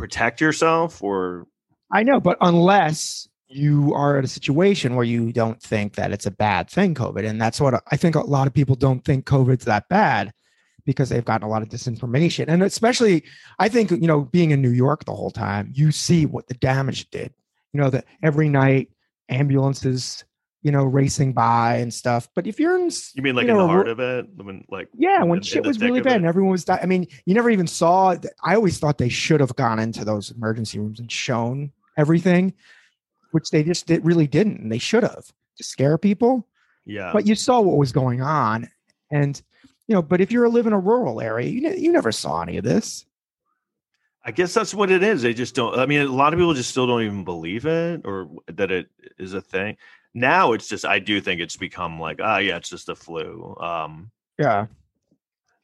[0.00, 1.46] protect yourself or?
[1.92, 6.26] I know, but unless you are in a situation where you don't think that it's
[6.26, 9.26] a bad thing, COVID, and that's what I think a lot of people don't think
[9.26, 10.32] COVID's that bad
[10.84, 12.46] because they've gotten a lot of disinformation.
[12.48, 13.24] And especially,
[13.58, 16.54] I think, you know, being in New York the whole time, you see what the
[16.54, 17.32] damage did.
[17.72, 18.90] You know, that every night
[19.28, 20.24] ambulances,
[20.62, 22.28] you know, racing by and stuff.
[22.34, 24.88] But if you're in, you mean like you in the heart of it when like
[24.98, 26.80] yeah, when in shit the was really bad and everyone was dying.
[26.82, 28.16] I mean, you never even saw.
[28.44, 32.52] I always thought they should have gone into those emergency rooms and shown everything,
[33.30, 34.60] which they just did, really didn't.
[34.60, 36.46] And they should have to scare people.
[36.84, 38.68] yeah But you saw what was going on,
[39.10, 39.40] and
[39.90, 40.02] you know.
[40.02, 42.64] But if you're live in a rural area, you ne- you never saw any of
[42.64, 43.04] this.
[44.24, 45.22] I guess that's what it is.
[45.22, 45.78] They just don't.
[45.78, 48.88] I mean, a lot of people just still don't even believe it or that it
[49.18, 49.76] is a thing.
[50.14, 50.84] Now it's just.
[50.84, 53.56] I do think it's become like, ah, yeah, it's just a flu.
[53.60, 54.66] Um, Yeah,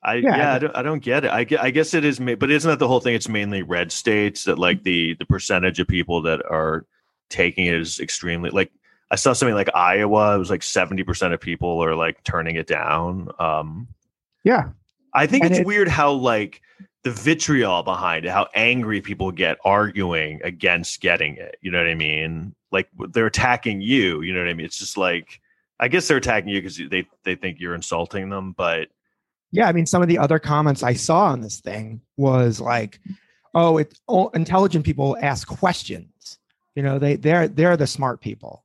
[0.03, 1.29] I Yeah, yeah, I don't, I don't get it.
[1.29, 3.15] I, I guess it is, but isn't that the whole thing?
[3.15, 6.85] It's mainly red states that like the the percentage of people that are
[7.31, 8.73] taking it is extremely like.
[9.09, 10.35] I saw something like Iowa.
[10.35, 13.29] It was like seventy percent of people are like turning it down.
[13.39, 13.87] Um,
[14.46, 14.68] yeah,
[15.12, 16.62] I think And it's it- weird how like
[17.02, 21.56] the vitriol behind it, how angry people get arguing against getting it.
[21.61, 22.54] You know what I mean?
[22.70, 24.22] Like they're attacking you.
[24.22, 24.64] You know what I mean?
[24.64, 25.40] It's just like
[25.80, 28.52] I guess they're attacking you because they they think you're insulting them.
[28.56, 28.88] But
[29.50, 29.66] yeah.
[29.66, 33.00] I mean, some of the other comments I saw on this thing was like,
[33.52, 36.38] "Oh, it oh, intelligent people ask questions.
[36.76, 38.64] You know, they they're they're the smart people,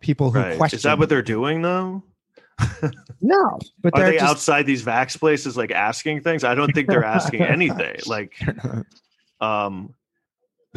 [0.00, 2.02] people who right, question." is that what they're doing though?
[3.20, 6.44] No, but Are they're just, outside these vax places like asking things?
[6.44, 7.96] I don't think they're asking anything.
[8.06, 8.34] Like
[9.40, 9.94] um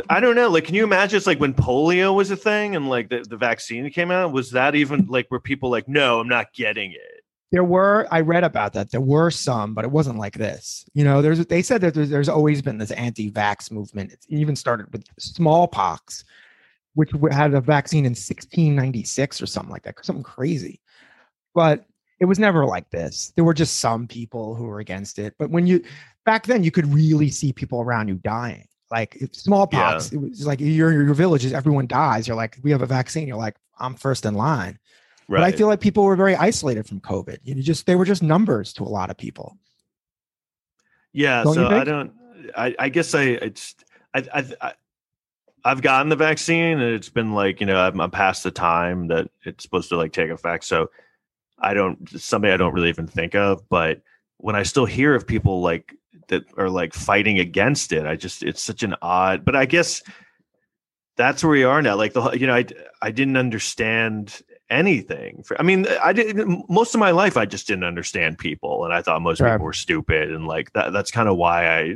[0.10, 0.50] I don't know.
[0.50, 1.16] Like, can you imagine?
[1.18, 4.34] It's like when polio was a thing and like the, the vaccine came out.
[4.34, 7.16] Was that even like were people like, no, I'm not getting it?
[7.56, 8.92] there were I read about that.
[8.92, 10.86] There were some, but it wasn't like this.
[10.94, 14.12] You know, there's they said that there's, there's always been this anti-vax movement.
[14.12, 16.26] It even started with smallpox,
[16.96, 20.82] which had a vaccine in 1696 or something like that, something crazy.
[21.56, 21.86] But
[22.20, 23.34] it was never like this.
[23.36, 25.34] There were just some people who were against it.
[25.40, 25.84] But when you
[26.26, 28.68] back then, you could really see people around you dying.
[28.92, 32.28] Like if smallpox, it was like your your villages, everyone dies.
[32.28, 33.28] You're like, we have a vaccine.
[33.28, 34.78] You're like, I'm first in line.
[35.28, 35.40] Right.
[35.40, 37.40] But I feel like people were very isolated from COVID.
[37.44, 39.58] You know, just they were just numbers to a lot of people.
[41.14, 41.44] yeah.
[41.44, 42.14] Don't so I don't.
[42.56, 43.76] I, I guess I it's
[44.14, 44.74] I, I I
[45.64, 49.08] I've gotten the vaccine and it's been like you know I'm, I'm past the time
[49.08, 50.64] that it's supposed to like take effect.
[50.66, 50.92] So
[51.60, 53.68] I don't something I don't really even think of.
[53.70, 54.02] But
[54.38, 55.96] when I still hear of people like
[56.28, 59.46] that are like fighting against it, I just it's such an odd.
[59.46, 60.02] But I guess
[61.18, 61.96] that's where we are now.
[61.96, 62.66] Like the whole- you know I
[63.02, 65.44] I didn't understand anything.
[65.44, 66.38] For, I mean I did
[66.68, 69.54] most of my life I just didn't understand people and I thought most Right.
[69.54, 71.96] people were stupid and like that that's kind of why I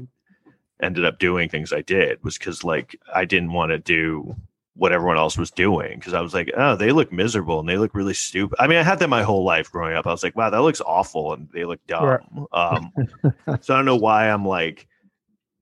[0.82, 4.36] ended up doing things I did was because like I didn't want to do
[4.80, 7.78] what everyone else was doing because I was like, oh, they look miserable and they
[7.78, 8.56] look really stupid.
[8.60, 10.08] I mean, I had that my whole life growing up.
[10.08, 12.06] I was like, wow, that looks awful and they look dumb.
[12.06, 12.22] Right.
[12.54, 12.92] Um,
[13.62, 14.88] so I don't know why I'm like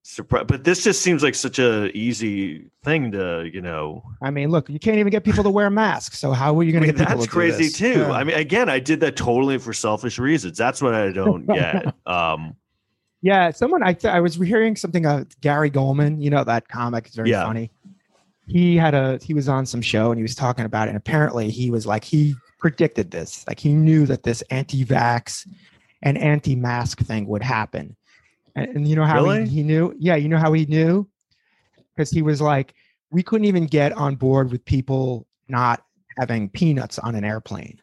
[0.03, 4.03] surprised, but this just seems like such a easy thing to, you know.
[4.21, 6.19] I mean, look, you can't even get people to wear masks.
[6.19, 8.01] So how are you going to get people that's to crazy too.
[8.01, 8.12] Yeah.
[8.12, 10.58] I mean, again, I did that totally for selfish reasons.
[10.58, 11.93] That's what I don't get.
[12.06, 12.56] Um,
[13.21, 15.08] Yeah, someone I th- I was hearing something.
[15.08, 17.43] Uh, Gary Gulman, you know that comic is very Yeah.
[17.45, 17.71] funny.
[18.47, 20.91] He had a he was on some show and he was talking about it.
[20.91, 23.45] And apparently, he was like he predicted this.
[23.47, 25.47] Like he knew that this anti-vax
[26.01, 27.95] and anti-mask thing would happen.
[28.55, 29.45] And, and you know how Really?
[29.45, 29.93] he, he knew?
[29.99, 31.07] Yeah, you know how he knew?
[31.95, 32.73] Because he was like,
[33.12, 35.83] we couldn't even get on board with people not
[36.17, 37.79] having peanuts on an airplane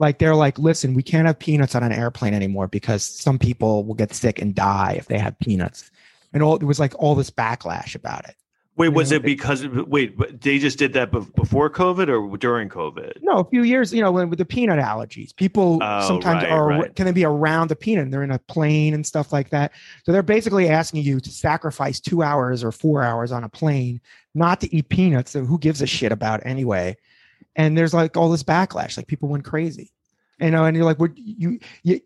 [0.00, 3.84] like they're like listen we can't have peanuts on an airplane anymore because some people
[3.84, 5.90] will get sick and die if they have peanuts
[6.32, 8.34] and all there was like all this backlash about it
[8.76, 12.68] Wait, You was know, it because wait, they just did that before COVID or during
[12.70, 13.12] COVID?
[13.20, 16.50] No, a few years, you know, when, with the peanut allergies, people Oh, sometimes right,
[16.52, 16.94] are right.
[16.96, 19.72] can they be around the peanut and they're in a plane and stuff like that.
[20.04, 24.00] So they're basically asking you to sacrifice two hours or four hours on a plane
[24.34, 25.32] not to eat peanuts.
[25.32, 26.96] So who gives a shit about anyway?
[27.56, 29.92] And there's like all this backlash, like people went crazy,
[30.38, 32.00] you know, and you're like, would you, you,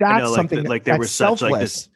[0.00, 1.90] that's know, like something the- that- like there were such, like, this-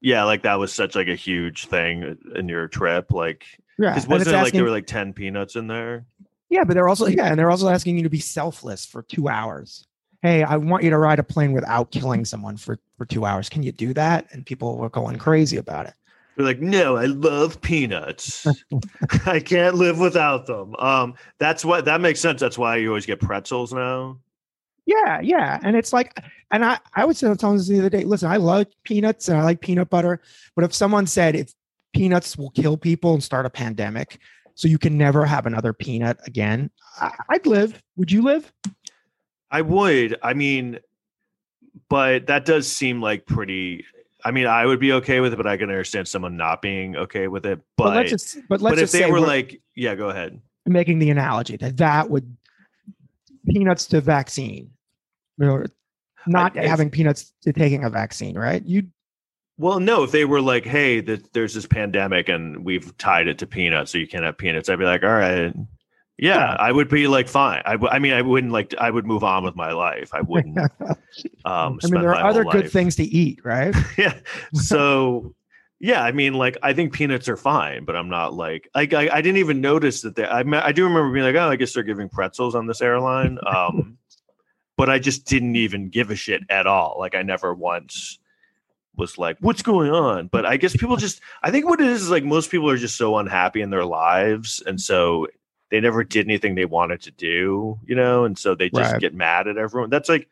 [0.00, 3.12] Yeah, like that was such like a huge thing in your trip.
[3.12, 3.44] Like,
[3.78, 6.06] yeah, because wasn't it like there were like ten peanuts in there?
[6.48, 9.28] Yeah, but they're also yeah, and they're also asking you to be selfless for two
[9.28, 9.86] hours.
[10.22, 13.48] Hey, I want you to ride a plane without killing someone for for two hours.
[13.48, 14.26] Can you do that?
[14.32, 15.94] And people were going crazy about it.
[16.36, 18.46] They're like, no, I love peanuts.
[19.26, 20.74] I can't live without them.
[20.76, 22.40] Um, that's what that makes sense.
[22.40, 24.18] That's why you always get pretzels now.
[24.86, 26.18] Yeah, yeah, and it's like,
[26.50, 28.04] and I I would say telling this the other day.
[28.04, 30.20] Listen, I love peanuts and I like peanut butter,
[30.56, 31.52] but if someone said if
[31.92, 34.18] peanuts will kill people and start a pandemic,
[34.54, 37.80] so you can never have another peanut again, I, I'd live.
[37.96, 38.52] Would you live?
[39.50, 40.18] I would.
[40.22, 40.78] I mean,
[41.88, 43.84] but that does seem like pretty.
[44.24, 46.94] I mean, I would be okay with it, but I can understand someone not being
[46.96, 47.60] okay with it.
[47.76, 50.40] But let's just but let's but if just they we're- like, yeah, go ahead.
[50.66, 52.36] making the analogy that that would
[53.46, 54.70] peanuts to vaccine
[55.40, 55.66] or
[56.26, 58.82] not I- having peanuts to taking a vaccine right you
[59.58, 63.36] Well, no, if they were like, hey, that there's this pandemic and we've tied it
[63.38, 65.52] to peanuts, so you can't have peanuts, I'd be like, all right.
[66.16, 66.56] Yeah, Yeah.
[66.58, 67.60] I would be like, fine.
[67.66, 70.10] I, w- I mean, I wouldn't like, I would move on with my life.
[70.14, 70.58] I wouldn't.
[70.58, 74.14] Um, i mean there are other good life- things to eat right yeah.
[74.54, 75.34] So,
[75.80, 79.08] yeah, I mean, like, I think peanuts are fine, but I'm not like, like I,
[79.08, 80.26] I didn't even notice that they.
[80.26, 83.38] I, I do remember being like, oh, I guess they're giving pretzels on this airline.
[83.46, 83.96] Um,
[84.76, 86.96] but I just didn't even give a shit at all.
[86.98, 88.18] Like, I never once
[88.96, 90.26] was like, what's going on?
[90.28, 92.76] But I guess people just, I think what it is is like most people are
[92.76, 95.28] just so unhappy in their lives, and so
[95.70, 99.00] they never did anything they wanted to do, you know, and so they just Right.
[99.00, 99.88] get mad at everyone.
[99.88, 100.28] That's like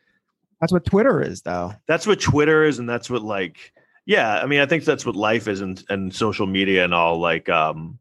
[0.60, 3.72] that's what twitter is though that's what Twitter is, and that's what like
[4.08, 7.18] yeah, I mean, I think that's what life is, and and social media and all
[7.20, 7.98] like um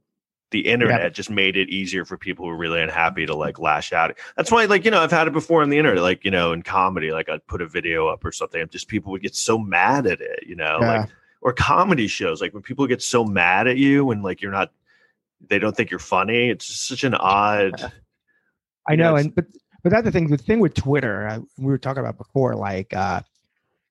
[0.51, 3.91] the internet just made it easier for people who are really unhappy to like lash
[3.91, 4.17] out.
[4.37, 6.53] That's why, like you know, I've had it before on the internet, like you know,
[6.53, 9.35] in comedy, like I'd put a video up or something, and just people would get
[9.35, 10.99] so mad at it, you know, Yeah.
[11.01, 11.09] like
[11.41, 14.71] or comedy shows, like when people get so mad at you when like you're not,
[15.49, 16.49] they don't think you're funny.
[16.49, 17.91] It's just such an odd.
[18.87, 19.25] i know Yes.
[19.25, 19.45] and but
[19.83, 22.93] but that's the thing the thing with twitter uh, we were talking about before like
[22.95, 23.19] uh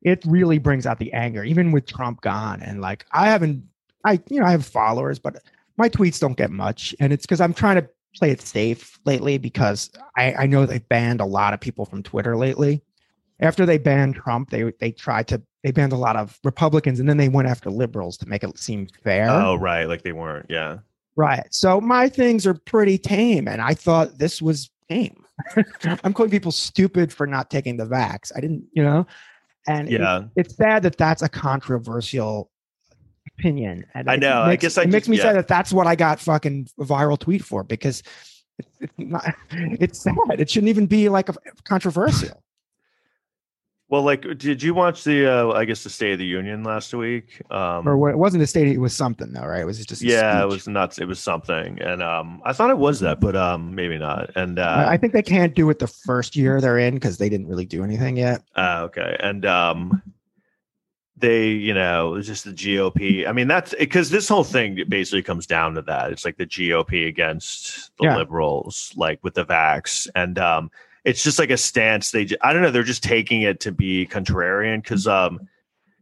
[0.07, 3.63] it really brings out the anger even with trump gone and like i haven't
[4.05, 5.43] i you know i have followers but
[5.77, 9.37] my tweets don't get much and it's because i'm trying to play it safe lately
[9.37, 12.83] because i i know they banned a lot of people from twitter lately
[13.41, 17.09] after they banned trump they they tried to they banned a lot of republicans and
[17.09, 20.47] then they went after liberals to make it seem fair Oh right, like they weren't.
[20.49, 20.79] Yeah.
[21.17, 21.47] Right.
[21.51, 25.25] So my things are pretty tame, and I thought this was tame.
[26.05, 28.33] I'm calling people stupid for not taking the vax.
[28.37, 29.07] I didn't, you know,
[29.67, 30.25] and it- Yeah.
[30.37, 32.51] it's sad that that's a controversial
[33.39, 33.85] opinion.
[33.95, 34.43] And I it know.
[34.43, 35.25] I makes- guess I it makes me yeah.
[35.25, 38.03] sad that that's what I got fucking viral tweet for because
[38.59, 39.35] it's, it's not.
[39.51, 40.15] It's sad.
[40.39, 42.43] It shouldn't even be like a, controversial.
[43.89, 45.27] Well, like, did you watch the?
[45.33, 47.41] Uh, I guess the State of the Union last week.
[47.53, 48.67] Um, or what, it wasn't a state.
[48.67, 49.61] It was something though, right?
[49.61, 50.99] It was just a yeah, it was nuts.
[50.99, 54.31] It was something, and um, I thought it was that, but um, maybe not.
[54.35, 57.19] And uh, I I think they can't do it the first year they're in because
[57.19, 58.43] they didn't really do anything yet.
[58.57, 59.17] Uh, okay.
[59.21, 60.03] And um
[61.19, 63.27] they, you know, it's just the GOP.
[63.27, 66.13] I mean, that's because this whole thing basically comes down to that.
[66.13, 68.17] It's like the GOP against the Yeah.
[68.19, 70.09] liberals, like with the vax.
[70.15, 70.71] And um
[71.07, 72.11] it's just like a stance.
[72.11, 75.49] They, I don't know, they're just taking it to be contrarian because, um,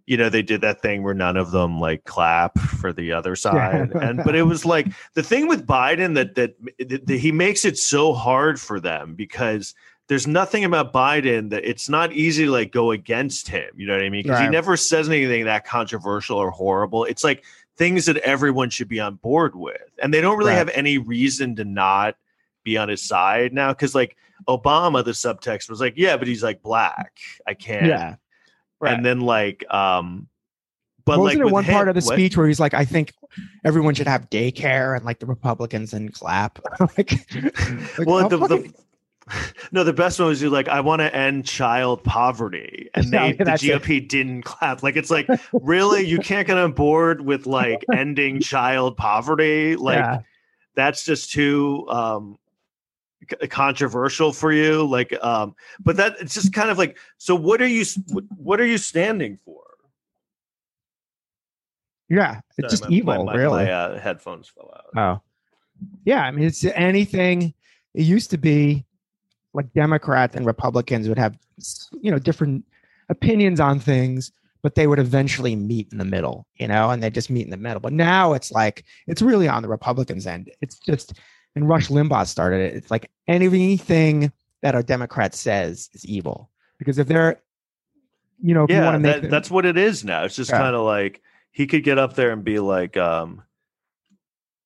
[0.07, 3.37] you know, they did that thing where none of them like clap for the other
[3.37, 3.93] side.
[3.93, 7.67] and, but it was like the thing with Biden that, that, that, that he makes
[7.67, 9.75] it so hard for them because
[10.09, 13.69] there's nothing about Biden that it's not easy to like go against him.
[13.77, 14.23] You know what I mean?
[14.23, 17.05] Because he never says anything that controversial or horrible.
[17.05, 17.45] It's like
[17.77, 19.83] things that everyone should be on board with.
[20.03, 20.59] And they don't really Right.
[20.59, 22.17] have any reason to not
[22.63, 23.73] be on his side now.
[23.75, 24.17] Cause like
[24.49, 27.19] Obama, the subtext was like, yeah, but he's like black.
[27.47, 27.87] I can't.
[27.87, 28.17] Yeah.
[28.81, 28.95] Right.
[28.95, 30.29] And then like, um,
[31.05, 32.15] but wasn't like there one part of the what?
[32.15, 33.13] speech where he's like, I think
[33.65, 36.59] everyone should have daycare and like the Republicans and clap?
[36.81, 37.13] like,
[37.99, 38.75] like, well, the, fucking- the
[39.73, 43.33] no, the best one was you like, I want to end child poverty, and Yeah,
[43.33, 43.83] the that's it.
[43.83, 44.83] GOP didn't clap.
[44.83, 49.77] Like it's like really, you can't get on board with like ending child poverty.
[49.77, 50.21] Like yeah.
[50.75, 52.39] that's just too um
[53.51, 54.85] controversial for you.
[54.87, 57.85] Like, um, but that it's just kind of like, so what are you
[58.37, 59.63] what are you standing for?
[62.09, 63.65] Yeah, it's Sorry, just my- evil, my, my, really.
[63.65, 64.97] My uh, headphones fell out.
[64.97, 65.23] Oh,
[66.05, 66.23] yeah.
[66.23, 67.55] I mean, it's anything.
[67.95, 68.85] It used to be
[69.55, 71.39] like Democrats and Republicans would have,
[72.03, 72.65] you know, different
[73.09, 74.33] opinions on things,
[74.63, 77.51] but they would eventually meet in the middle, you know, and they just meet in
[77.51, 77.81] the middle.
[77.81, 80.51] But now it's like it's really on the Republicans' end.
[80.61, 81.15] It's just,
[81.55, 82.75] and Rush Limbaugh started it.
[82.77, 87.41] It's like anything that a Democrat says is evil because if they're,
[88.43, 90.25] you know, you yeah, make that, them- that's what it is now.
[90.25, 90.59] It's just Yeah.
[90.59, 93.43] kind of like he could get up there and be like, um,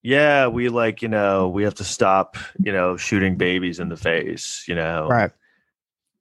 [0.02, 3.96] "Yeah, we like you know we have to stop you know shooting babies in the
[3.96, 5.30] face," you know, right.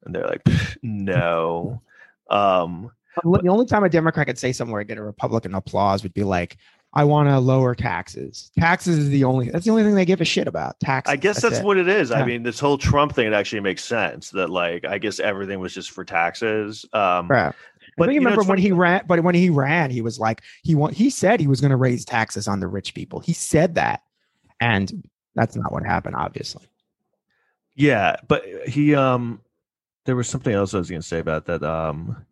[0.05, 0.43] and they're like,
[0.81, 1.81] "No."
[2.29, 2.91] Um,
[3.23, 6.13] the only time a Democrat could say something where I get a Republican applause would
[6.13, 6.57] be like,
[6.93, 8.51] I want to lower taxes.
[8.57, 10.79] Taxes is the only that's the only thing they give a shit about.
[10.79, 11.11] Taxes.
[11.11, 11.63] I guess that's, it.
[11.63, 12.11] what it is.
[12.11, 15.59] I mean, this whole Trump thing it actually makes sense that like I guess everything
[15.59, 16.85] was just for taxes.
[16.93, 17.53] Um, Right.
[17.97, 20.43] But you you know, remember when he ran, but when he ran, he was like,
[20.61, 23.19] he want, he said he was going to raise taxes on the rich people.
[23.19, 24.03] He said that,
[24.59, 26.67] and that's not what happened, obviously.
[27.75, 29.41] Yeah, but he um
[30.05, 32.25] there was something else I was going to say about that um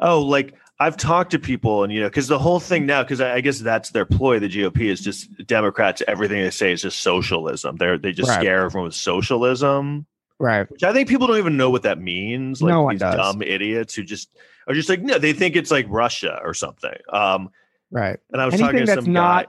[0.00, 3.20] oh like I've talked to people and you know cuz the whole thing now cuz
[3.20, 6.82] I, I guess that's their ploy the GOP is just Democrats everything they say is
[6.82, 7.76] just socialism.
[7.76, 8.40] They're they just Right.
[8.40, 10.06] scare everyone with socialism,
[10.38, 10.70] Right.
[10.70, 13.16] which I think people don't even know what that means like No one these does.
[13.16, 14.28] dumb idiots who just
[14.68, 16.94] are just like no they think it's like Russia or something.
[17.12, 17.50] Um
[17.90, 18.18] Right.
[18.32, 19.46] and I was talking to that's some not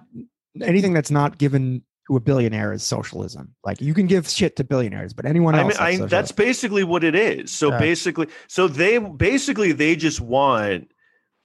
[0.58, 3.54] guy anything that's not given to a billionaire is socialism.
[3.64, 6.32] Like you can give shit to billionaires, but anyone I else, mean, I, that's that's
[6.32, 7.52] basically what it is.
[7.52, 7.78] So Yeah.
[7.78, 10.90] basically, so they basically they just want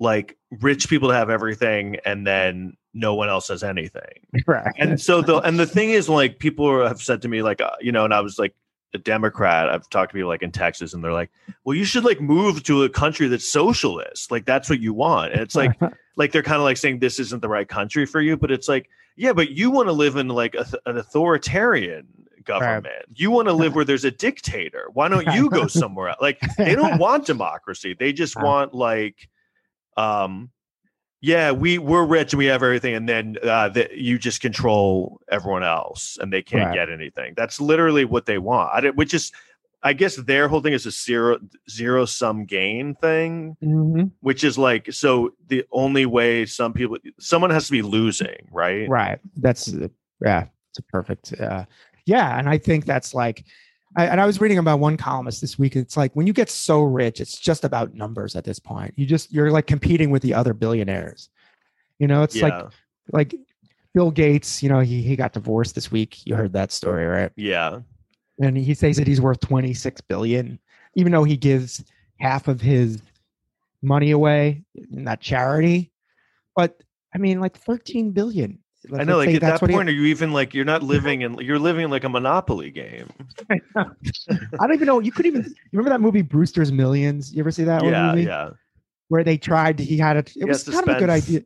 [0.01, 4.27] like rich people to have everything, and then no one else has anything.
[4.47, 4.73] right.
[4.79, 7.71] And so the and the thing is, like people have said to me, like uh,
[7.81, 8.55] you know, and I was like
[8.95, 9.69] a Democrat.
[9.69, 11.31] I've talked to people like in Texas, and they're like,
[11.65, 14.31] "Well, you should like move to a country that's socialist.
[14.31, 15.79] Like that's what you want." And it's like,
[16.17, 18.69] like they're kind of like saying this isn't the right country for you, but it's
[18.69, 22.07] like, yeah, but you want to live in like a, an authoritarian
[22.45, 23.07] government.
[23.15, 24.89] You want to live where there's a dictator.
[24.93, 26.21] Why don't you go somewhere else?
[26.21, 27.97] Like they don't want democracy.
[27.99, 29.29] They just want like,
[29.97, 30.51] um,
[31.21, 35.21] yeah, we we're rich and we have everything, and then uh, that you just control
[35.31, 36.75] everyone else, and they can't Right.
[36.75, 37.33] get anything.
[37.37, 38.71] That's literally what they want.
[38.75, 39.33] I, don't- which is,
[39.83, 41.39] I guess, their whole thing is a zero
[41.71, 44.11] zero sum gain thing Mhm.
[44.21, 48.87] which is like so the only way some people someone has to be losing right
[48.89, 49.19] Right.
[49.37, 49.89] That's uh,
[50.21, 50.47] yeah.
[50.71, 51.33] It's a perfect.
[51.41, 51.65] Uh,
[52.05, 53.45] yeah, and I think that's like.
[53.97, 55.77] I, and I was reading about one columnist this week.
[55.77, 58.95] It's like when you get so rich, it's just about numbers at this point.
[58.97, 61.29] You just you're like competing with the other billionaires.
[61.99, 62.73] You know, it's yeah like
[63.13, 63.35] like
[63.95, 64.63] Bill Gates.
[64.63, 66.27] You know, he he got divorced this week.
[66.27, 67.31] You heard that story, right?
[67.37, 67.81] yeah
[68.41, 70.59] and he says that he's worth 26 billion
[70.95, 71.85] even though he gives
[72.19, 73.01] half of his
[73.83, 75.93] money away in that charity
[76.57, 76.83] but
[77.15, 78.59] i mean like 13 billion
[78.93, 81.23] i Let's know like at that he- point are you even like you're not living
[81.23, 83.09] in you're living in like a monopoly game.
[83.77, 83.87] I
[84.61, 87.33] don't even know you could even you remember that movie brewster's millions?
[87.33, 88.25] You ever see that yeah movie?
[88.25, 88.51] yeah.
[89.09, 90.21] Where they tried he had a.
[90.21, 91.43] it He was to kind of a good idea.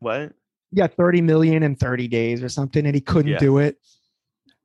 [0.00, 0.32] What?
[0.72, 3.38] Yeah 30 million in 30 days or something and he couldn't Yeah.
[3.38, 3.76] do it.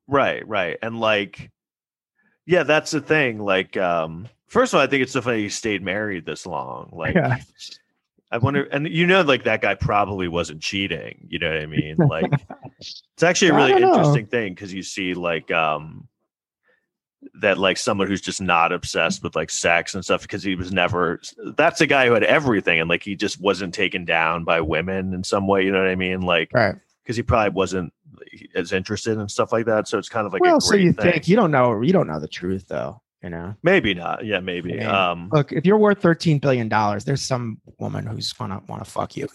[0.08, 1.50] Right right and like
[2.46, 5.48] yeah that's the thing like um first of all i think it's so funny he
[5.48, 7.38] stayed married this long like yeah
[8.30, 11.26] I wonder, and you know, like that guy probably wasn't cheating.
[11.28, 11.96] You know what I mean?
[11.96, 12.30] Like,
[12.78, 13.94] it's actually a really don't know.
[13.94, 16.08] interesting thing because you see, like, um,
[17.40, 20.72] that like someone who's just not obsessed with like sex and stuff because he was
[20.72, 21.20] never.
[21.56, 25.14] That's a guy who had everything and like he just wasn't taken down by women
[25.14, 25.64] in some way.
[25.64, 26.22] You know what I mean?
[26.22, 26.74] Like, right
[27.06, 27.92] because he probably wasn't
[28.56, 29.86] as interested in stuff like that.
[29.86, 31.12] So it's kind of like well a so you thing.
[31.12, 34.24] think you don't know you don't know the truth though you know maybe not.
[34.24, 34.78] Yeah, maybe.
[34.80, 38.88] Um, Look, if you're worth thirteen billion dollars, there's some woman who's gonna want to
[38.90, 39.26] fuck you,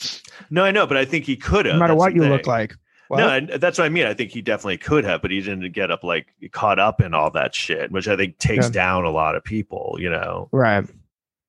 [0.50, 1.74] no, I know, but I think he could have.
[1.74, 2.74] no matter what you look like.
[3.08, 3.18] What?
[3.18, 4.06] No, and that's what I mean.
[4.06, 7.12] I think he definitely could have, but he didn't get up like caught up in
[7.12, 8.70] all that shit, which I think takes Yeah.
[8.72, 10.48] down a lot of people, you know.
[10.52, 10.84] right?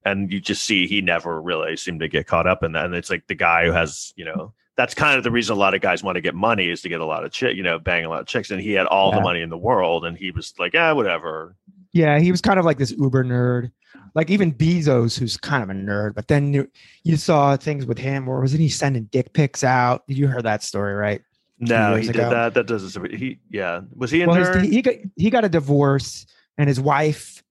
[0.04, 2.86] And you just see he never really seemed to get caught up in that.
[2.86, 5.60] And it's like the guy who has, you know, that's kind of the reason a
[5.60, 7.62] lot of guys want to get money is to get a lot of chick, you
[7.62, 8.50] know, bang a lot of chicks.
[8.50, 11.56] And he had all the money in the world, and he was like, ah, whatever.
[11.94, 13.72] Yeah, he was kind of like this uber nerd,
[14.14, 16.16] like even Bezos, who's kind of a nerd.
[16.16, 16.70] But then you,
[17.04, 20.04] you saw things with him, or wasn't he sending dick pics out?
[20.08, 21.22] You heard that story, right?
[21.60, 22.30] No, he did ago.
[22.30, 22.54] that.
[22.56, 23.14] That doesn't.
[23.14, 26.26] He, yeah, was he in well, his, he got he got a divorce,
[26.58, 27.44] and his wife,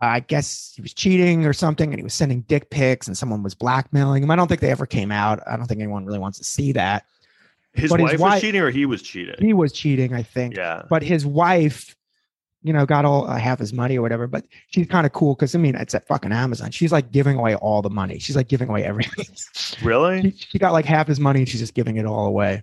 [0.00, 3.42] I guess he was cheating or something, and he was sending dick pics, and someone
[3.42, 4.30] was blackmailing him.
[4.30, 5.40] I don't think they ever came out.
[5.46, 7.06] I don't think anyone really wants to see that.
[7.72, 9.36] his but his wife was cheating, or he was cheating.
[9.38, 10.56] He was cheating, I think.
[10.56, 11.96] yeah, but his wife
[12.66, 14.26] you know, got all uh, half his money or whatever.
[14.26, 16.70] But she's kind of cool because I mean, it's at fucking Amazon.
[16.72, 18.18] She's like giving away all the money.
[18.18, 19.26] She's like giving away everything.
[19.82, 20.22] Really?
[20.22, 22.62] she, she got like half his money and she's just giving it all away.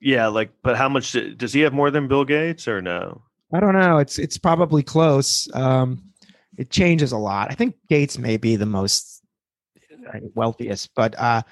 [0.00, 3.22] Yeah, like, but how much does he have more than Bill Gates or no?
[3.52, 3.98] I don't know.
[3.98, 5.48] It's it's probably close.
[5.54, 6.02] Um,
[6.56, 7.50] it changes a lot.
[7.50, 9.22] I think Gates may be the most
[10.06, 11.42] uh, wealthiest, but uh,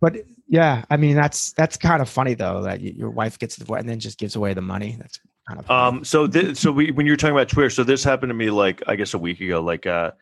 [0.00, 0.16] but
[0.48, 3.88] yeah, I mean that's that's kind of funny though that your wife gets the and
[3.88, 4.96] then just gives away the money.
[4.98, 5.31] That's kind of funny.
[5.68, 8.34] Um, so this, so we when you were talking about Twitter, so this happened to
[8.34, 9.60] me like I guess a week ago.
[9.60, 10.12] Like uh,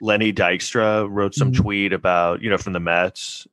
[0.00, 1.56] Lenny Dykstra wrote some Mhm.
[1.56, 3.46] tweet about you know from the Mets.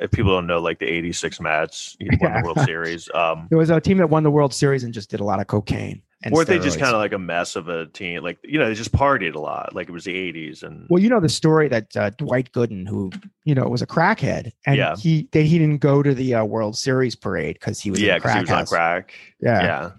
[0.00, 2.40] If people don't know, like the '86 Mets won Yeah.
[2.40, 3.08] the World Series.
[3.14, 5.40] Um, there was a team that won the World Series and just did a lot
[5.40, 6.02] of cocaine.
[6.22, 8.22] And weren't they just kind of like a mess of a team?
[8.22, 9.74] Like you know, they just partied a lot.
[9.74, 12.86] Like it was the '80s, and Well, you know the story that uh, Dwight Gooden,
[12.86, 13.10] who
[13.44, 14.94] you know was a crackhead, and Yeah.
[14.96, 18.16] he they, he didn't go to the uh, World Series parade because he was yeah,
[18.16, 19.14] in because crack he was on crack.
[19.40, 19.90] Yeah, Yeah.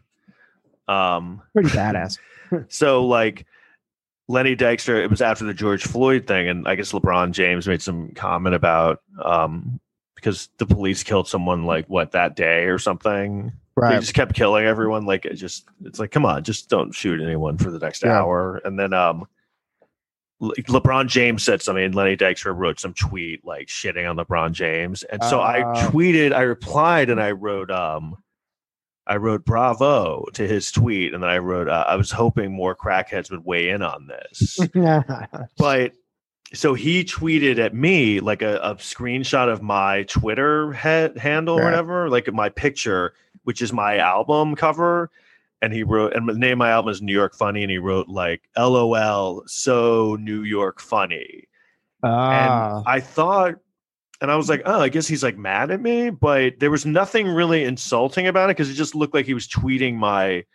[0.88, 1.42] Um.
[1.54, 2.18] pretty badass.
[2.68, 3.46] So like
[4.28, 7.82] Lenny Dykstra, it was after the George Floyd thing, and I guess LeBron James made
[7.82, 9.80] some comment about um
[10.16, 13.54] because the police killed someone like what that day or something.
[13.78, 13.94] Right.
[13.94, 15.06] They just kept killing everyone.
[15.06, 18.20] Like it just it's like, come on, just don't shoot anyone for the next Yeah.
[18.20, 18.62] hour.
[18.66, 19.26] And then um
[20.42, 24.52] Le- LeBron James said something, and Lenny Dykstra wrote some tweet like shitting on LeBron
[24.52, 25.04] James.
[25.04, 25.90] And so I Oh.
[25.90, 28.18] tweeted, I replied, and I wrote, um,
[29.08, 32.76] I wrote bravo to his tweet, and then I wrote, uh, I was hoping more
[32.76, 34.60] crackheads would weigh in on this.
[35.58, 35.94] but
[36.54, 41.64] so he tweeted at me like a, a screenshot of my Twitter head handle or
[41.64, 45.10] whatever, like my picture, which is my album cover.
[45.62, 47.78] And he wrote, and the name of my album is New York Funny, and he
[47.78, 51.48] wrote like LOL, so New York funny.
[52.04, 52.78] Ah.
[52.80, 53.56] And I thought,
[54.22, 56.86] and I was like, oh, I guess he's like mad at me, but there was
[56.86, 60.46] nothing really insulting about it because it just looked like he was tweeting my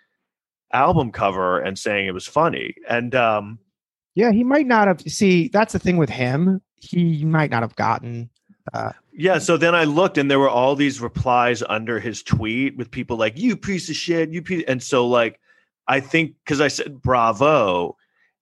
[0.73, 2.75] album cover and saying it was funny.
[2.89, 3.59] And um,
[4.15, 5.01] yeah, he might not have.
[5.03, 6.63] See, that's the thing with him.
[6.77, 8.31] He might not have gotten.
[9.13, 12.91] yeah, so then I looked and there were all these replies under his tweet with
[12.91, 14.65] people like, you piece of shit, you piece.
[14.69, 15.41] And so, like,
[15.89, 17.97] I think because I said bravo.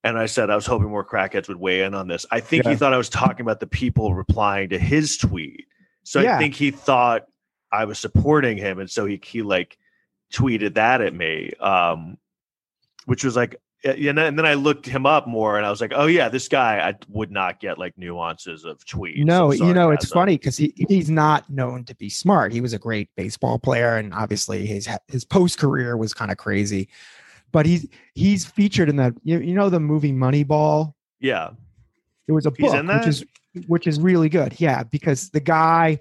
[0.05, 2.27] And I said I was hoping more crackheads would weigh in on this.
[2.31, 5.67] I think he thought I was talking about the people replying to his tweet.
[6.03, 6.37] So Yeah.
[6.37, 7.25] I think he thought
[7.73, 9.79] I was supporting him, and so he he like
[10.33, 12.19] tweeted that at me, um,
[13.07, 16.07] which was like, and then, I looked him up more, and I was like, oh
[16.07, 19.25] yeah, this guy I would not get like nuances of tweets.
[19.25, 22.53] No, you know it's funny because he, he's not known to be smart.
[22.53, 26.37] He was a great baseball player, and obviously his his post career was kind of
[26.37, 26.89] crazy.
[27.55, 29.15] But he's he's featured in that.
[29.23, 30.93] you, you know the movie Moneyball.
[31.21, 31.51] Yeah,
[32.27, 33.25] It was a He's book, which is
[33.69, 34.61] which is really good.
[34.61, 36.01] Yeah, because the guy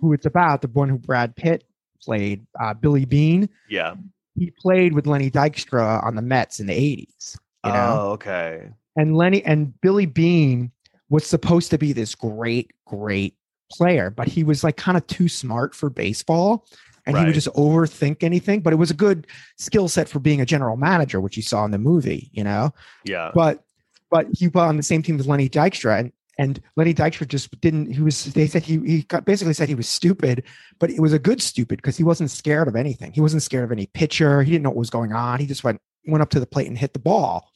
[0.00, 1.64] who it's about, the one who Brad Pitt
[2.02, 3.96] played, uh, Billy Beane, yeah.
[4.34, 7.36] he played with Lenny Dykstra on the Mets in the '80s.
[7.66, 8.70] You know, Oh, okay.
[8.96, 10.72] and Lenny and Billy Beane
[11.10, 13.34] was supposed to be this great, great
[13.70, 16.66] player, but he was like kind of too smart for baseball.
[17.06, 19.28] And he would just overthink anything, but it was a good
[19.58, 22.72] skill set for being a general manager, which you saw in the movie, you know.
[23.04, 23.62] Yeah, But
[24.10, 27.58] but he was on the same team as Lenny Dykstra, and and Lenny Dykstra just
[27.60, 27.92] didn't.
[27.92, 28.24] He was.
[28.34, 30.42] They said he he got- basically said he was stupid,
[30.80, 33.12] but it was a good stupid because he wasn't scared of anything.
[33.12, 34.42] He wasn't scared of any pitcher.
[34.42, 35.38] He didn't know what was going on.
[35.40, 37.50] He just went went up to the plate and hit the ball.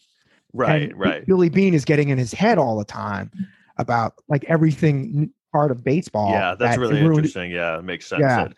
[0.53, 1.27] right, And right.
[1.27, 3.31] Billy Beane is getting in his head all the time
[3.79, 6.31] about like everything part of baseball.
[6.31, 7.51] Yeah, that's that really ruined- interesting.
[7.51, 8.21] Yeah, it makes sense.
[8.21, 8.45] Yeah.
[8.45, 8.57] that-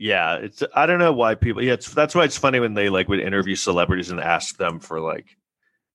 [0.00, 1.62] yeah, it's I don't know why people.
[1.62, 4.80] Yeah, it's that's why it's funny when they like would interview celebrities and ask them
[4.80, 5.26] for like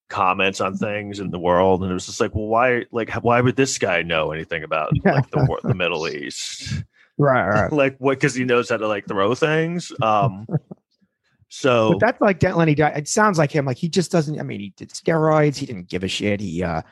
[0.09, 3.41] comments on things in the world, and it was just like, well, why like why
[3.41, 6.83] would this guy know anything about like the the Middle East?
[7.17, 7.71] Right, right.
[7.71, 8.19] like what?
[8.19, 9.91] Because he knows how to like throw things.
[10.03, 10.45] Um,
[11.49, 12.73] so But that's like that Lenny.
[12.73, 13.65] It sounds like him.
[13.65, 14.39] Like he just doesn't.
[14.39, 15.57] I mean, he did steroids.
[15.57, 16.39] He didn't give a shit.
[16.41, 16.83] He uh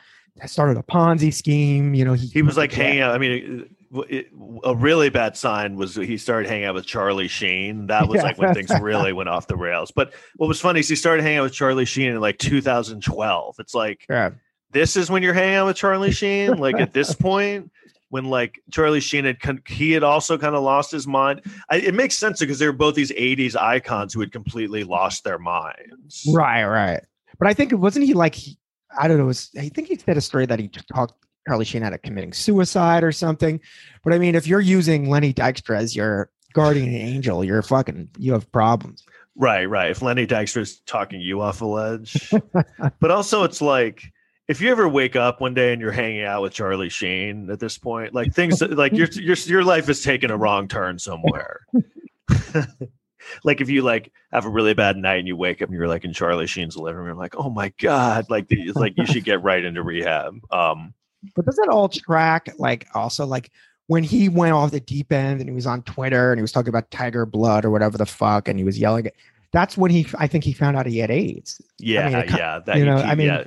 [0.48, 1.94] started a Ponzi scheme.
[1.94, 3.14] You know, he he was like hanging out.
[3.14, 3.70] I mean,
[4.10, 4.28] it,
[4.64, 7.88] a really bad sign was he started hanging out with Charlie Sheen.
[7.88, 8.24] That was Yeah.
[8.24, 9.92] like when things really went off the rails.
[9.92, 13.56] But what was funny is he started hanging out with Charlie Sheen in like 2012.
[13.60, 14.32] It's like Yeah.
[14.72, 16.58] this is when you're hanging out with Charlie Sheen.
[16.58, 17.72] Like at this point,
[18.10, 21.42] when like Charlie Sheen had con- he had also kind of lost his mind.
[21.70, 25.24] I, it makes sense because they were both these 80s icons who had completely lost
[25.24, 26.24] their minds.
[26.32, 27.02] Right, right.
[27.40, 28.58] But I think it wasn't he like he,
[28.98, 29.26] I don't know.
[29.26, 31.16] Was, I think he said a story that he talked
[31.48, 33.60] Charlie Sheen out of committing suicide or something.
[34.04, 38.34] But I mean, if you're using Lenny Dykstra as your guardian angel, you're fucking you
[38.34, 39.04] have problems.
[39.36, 39.92] Right, right.
[39.92, 42.32] If Lenny Dykstra's talking you off a ledge,
[43.00, 44.04] but also it's like
[44.48, 47.60] if you ever wake up one day and you're hanging out with Charlie Sheen at
[47.60, 51.62] this point, like things like your your your life is taking a wrong turn somewhere.
[53.44, 55.88] like if you like have a really bad night and you wake up and you're
[55.88, 59.24] like in Charlie Sheen's living room, like, oh my god, like the- like you should
[59.24, 60.36] get right into rehab.
[60.52, 60.94] Um,
[61.36, 63.52] But does it all track like also like
[63.88, 66.52] when he went off the deep end and he was on Twitter and he was
[66.52, 69.14] talking about tiger blood or whatever the fuck and he was yelling at
[69.52, 71.62] that's when he I think he found out he had AIDS.
[71.78, 73.44] yeah, it ki- yeah, that you know, keep- I mean, yeah,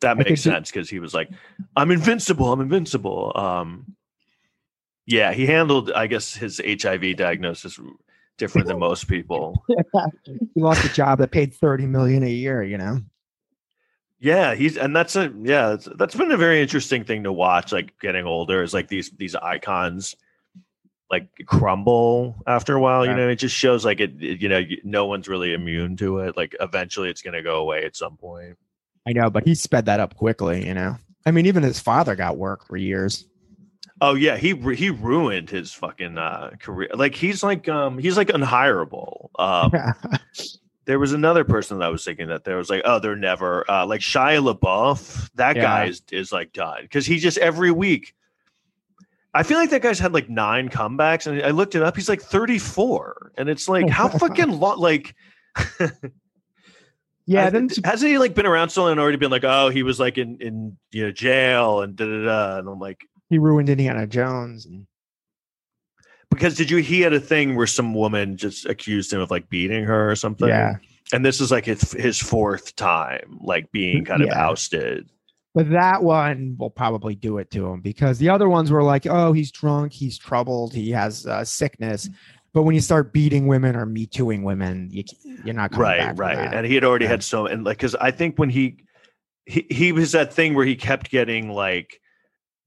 [0.00, 1.28] that makes sense because he was like,
[1.76, 3.32] I'm invincible, I'm invincible.
[3.36, 3.94] Um,
[5.06, 7.78] yeah, he handled, I guess, his HIV diagnosis
[8.38, 9.62] different than most people.
[10.24, 13.00] he lost a job that paid 30 million a year, you know.
[14.20, 17.72] Yeah, he's and that's a yeah, that's, that's been a very interesting thing to watch.
[17.72, 20.14] Like getting older is like these these icons
[21.10, 23.04] like crumble after a while.
[23.04, 23.12] Yeah.
[23.12, 26.18] You know, it just shows like it, it- You know, no one's really immune to
[26.18, 26.36] it.
[26.36, 28.56] Like eventually, it's going to go away at some point.
[29.08, 30.96] I know, but he sped that up quickly, you know.
[31.26, 33.26] I mean, even his father got work for years.
[34.02, 36.90] Oh yeah, he he ruined his fucking uh, career.
[36.94, 39.30] Like he's like um he's like unhireable.
[39.38, 39.72] Um,
[40.86, 43.70] there was another person that I was thinking that there was like, oh, they're never
[43.70, 45.30] uh, like Shia LaBeouf.
[45.34, 48.14] That guy is is like done because he just every week.
[49.32, 51.94] I feel like that guy's had like nine comebacks, and I looked it up.
[51.94, 54.78] He's like thirty four, and it's like how fucking long?
[54.80, 55.14] Like,
[57.26, 59.68] yeah, I- then hasn't he like been around so long and already been like, oh,
[59.68, 63.06] he was like in in you know jail and da da da, and I'm like,
[63.28, 64.66] he ruined Indiana Jones.
[64.66, 64.86] And,
[66.30, 69.48] because did you he had a thing where some woman just accused him of like
[69.48, 70.48] beating her or something?
[70.48, 70.76] yeah,
[71.12, 75.08] and this is like his his fourth time like being kind of ousted.
[75.54, 79.06] but that one will probably do it to him because the other ones were like,
[79.06, 82.08] oh, he's drunk, he's troubled, he has uh, sickness.
[82.52, 85.04] But when you start beating women or me tooing women, you,
[85.44, 87.12] you're not coming right back right and he had already Yeah.
[87.12, 88.84] had so and like because i think when he,
[89.46, 91.99] he he was that thing where he kept getting like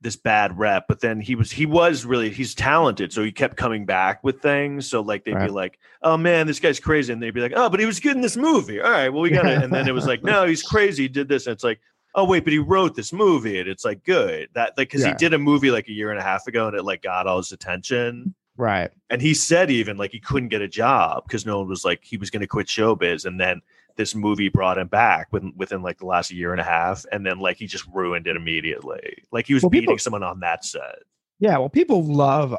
[0.03, 3.57] this bad rep but then he was he was really he's talented so he kept
[3.57, 4.87] coming back with things.
[4.87, 7.11] So like they'd be like oh man this guy's crazy.
[7.11, 8.79] And they'd be like oh but he was good in this movie.
[8.81, 11.09] All right well we got it and then it was like no he's crazy he
[11.09, 11.47] did this.
[11.47, 11.79] And it's like
[12.15, 14.49] oh wait but he wrote this movie and it's like good.
[14.53, 15.07] That like because Yeah.
[15.09, 17.25] he did a movie like a year and a half ago and it like got
[17.25, 18.35] all his attention.
[18.55, 18.91] Right.
[19.09, 22.03] and he said even like he couldn't get a job because no one was like
[22.03, 23.25] he was going to quit showbiz.
[23.25, 23.61] And then
[23.95, 27.25] this movie brought him back within, within like the last year and a half and
[27.25, 30.39] then like he just ruined it immediately like he was Well, beating people- someone on
[30.41, 30.99] that set
[31.39, 32.55] Yeah, well, people love,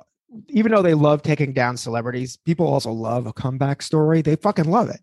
[0.49, 4.21] even though they love taking down celebrities, people also love a comeback story.
[4.23, 5.01] They fucking love it.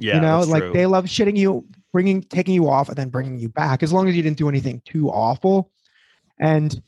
[0.00, 0.72] yeah you know, like true.
[0.72, 4.08] they love shitting you, bringing, taking you off, and then bringing you back, as long
[4.08, 5.70] as you didn't do anything too awful.
[6.40, 6.82] And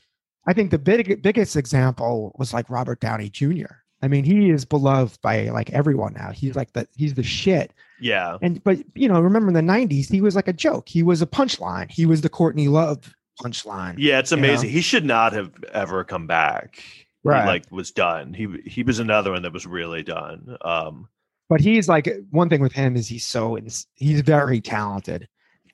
[0.46, 3.66] I think the big, biggest example was like Robert Downey Jr.
[4.02, 6.30] I mean, he is beloved by like everyone now.
[6.32, 7.72] He's like the he's the shit.
[8.00, 10.88] Yeah And but you know, remember in the '90s, he was like a joke.
[10.88, 11.90] He was a punchline.
[11.90, 13.94] He was the Courtney Love punchline.
[13.98, 14.44] yeah it's You know?
[14.48, 16.82] amazing he should not have ever come back
[17.24, 17.42] Right.
[17.42, 21.08] he like was done he he was another one that was really done um
[21.48, 25.28] But he's like one thing with him is he's so ins- he's very talented,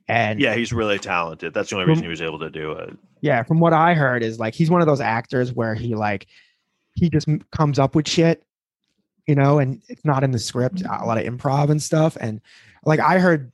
[0.09, 2.73] and yeah he's really talented that's the only From- reason he was able to do
[2.73, 5.95] it yeah, from what I heard is like he's one of those actors where he
[5.95, 6.27] like
[6.95, 8.43] he just comes up with shit,
[9.27, 12.17] you know, and it's not in the script, a lot of improv and stuff.
[12.21, 12.41] And
[12.85, 13.51] like I heard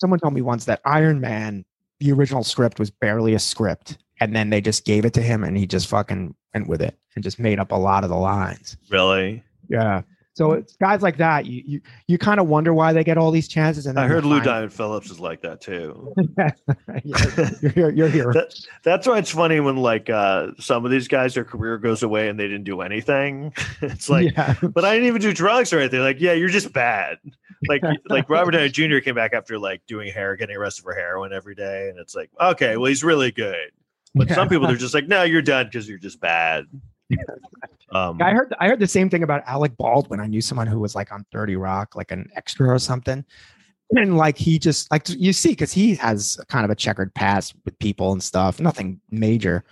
[0.00, 1.64] someone told me once that Iron Man,
[1.98, 5.44] the original script was barely a script, and then they just gave it to him
[5.44, 8.16] and he just fucking went with it and just made up a lot of the
[8.16, 8.76] lines.
[8.90, 10.02] really Yeah.
[10.34, 13.30] So it's guys like that, you you, you kind of wonder why they get all
[13.30, 13.86] these chances.
[13.86, 16.14] And i heard lou diamond phillips is like that too.
[17.74, 21.44] You're, you're, that, that's why it's funny when like uh some of these guys their
[21.44, 23.52] career goes away and they didn't do anything.
[23.82, 24.54] It's like yeah.
[24.62, 26.00] but i didn't even do drugs or anything.
[26.00, 27.18] Like yeah you're just bad.
[27.68, 31.32] Like like robert downey jr came back after like doing hair getting arrested for heroin
[31.32, 33.70] every day and it's like okay well he's really good.
[34.14, 34.34] But Yeah.
[34.36, 36.66] some people they're just like no you're done because you're just bad
[37.92, 40.20] um I heard I heard the same thing about Alec Baldwin.
[40.20, 43.24] I knew someone who was like on 30 Rock, like an extra or something.
[43.92, 47.54] And like he just like you see, because he has kind of a checkered past
[47.64, 49.64] with people and stuff, nothing major.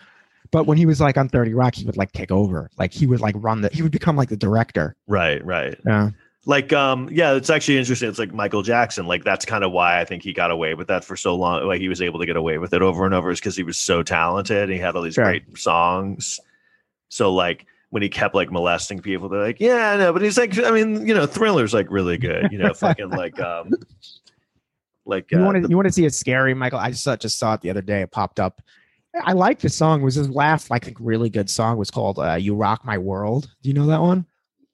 [0.51, 2.70] But when he was like on 30 Rock, he would like take over.
[2.78, 4.97] Like he would like run the he would become like the director.
[5.07, 6.11] right right Yeah.
[6.47, 10.01] like um yeah it's actually interesting it's like michael jackson like that's kind of why
[10.01, 12.26] i think he got away with that for so long like he was able to
[12.26, 14.97] get away with it over and over is because he was so talented he had
[14.97, 15.24] all these Sure.
[15.24, 16.41] great songs
[17.09, 20.59] so like when he kept like molesting people they're like yeah no, but he's like
[20.59, 23.71] i mean you know thriller's like really good you know fucking like um
[25.07, 26.79] like You uh, want to you want to see a scary Michael?
[26.79, 28.03] I just saw, just saw it the other day.
[28.03, 28.61] It popped up.
[29.25, 30.03] I like the song.
[30.03, 33.49] It was his last like really good song was called uh, "You Rock My World."
[33.63, 34.27] Do you know that one?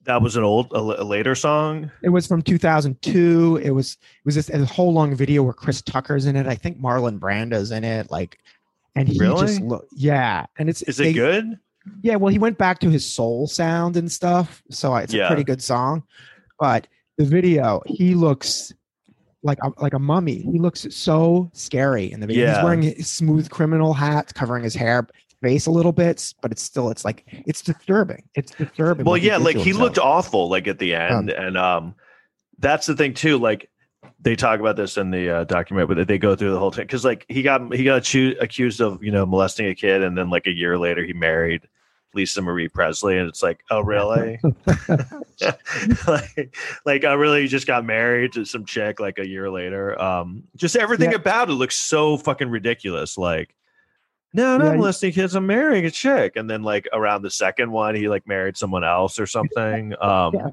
[0.03, 3.61] that was an old a, a later song It was from 2002.
[3.63, 6.45] It was it was this a whole long video where Chris Tucker's in it.
[6.47, 8.11] I think Marlon Brando's in it.
[8.11, 8.37] Like,
[8.95, 9.47] and he Really?
[9.47, 10.45] just look yeah.
[10.59, 11.57] And it's is they- it good
[12.01, 15.25] Yeah, well, he went back to his soul sound and stuff, so it's Yeah.
[15.25, 16.03] a pretty good song.
[16.59, 18.73] but the video, he looks
[19.43, 20.39] like a, like a mummy.
[20.41, 22.45] He looks so scary in the video.
[22.45, 22.55] Yeah.
[22.55, 25.07] He's wearing a smooth criminal hat, covering his hair,
[25.41, 28.23] face a little bit, but it's still it's like it's disturbing.
[28.35, 29.05] It's disturbing.
[29.05, 29.81] well yeah like he himself.
[29.83, 31.93] looked awful like at the end and um
[32.59, 33.69] that's the thing too like
[34.21, 36.85] they talk about this in the uh, document but they go through the whole thing
[36.85, 37.97] because like he got he got
[38.41, 41.61] accused of you know molesting a kid and then like a year later he married
[42.15, 44.39] lisa marie presley and it's like oh really
[46.07, 46.55] like
[46.85, 50.75] like i really just got married to some chick like a year later um just
[50.75, 51.17] everything Yeah.
[51.17, 53.53] about it looks so fucking ridiculous like
[54.33, 54.75] no, not Yeah.
[54.75, 55.33] molesting kids.
[55.33, 58.83] I'm marrying a chick, and then like around the second one, he like married someone
[58.83, 59.93] else or something.
[60.01, 60.49] Um, Yeah.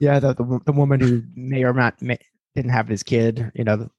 [0.00, 2.16] Yeah, the, the the woman who may or not may,
[2.54, 3.52] didn't have his kid.
[3.54, 3.90] You know, the-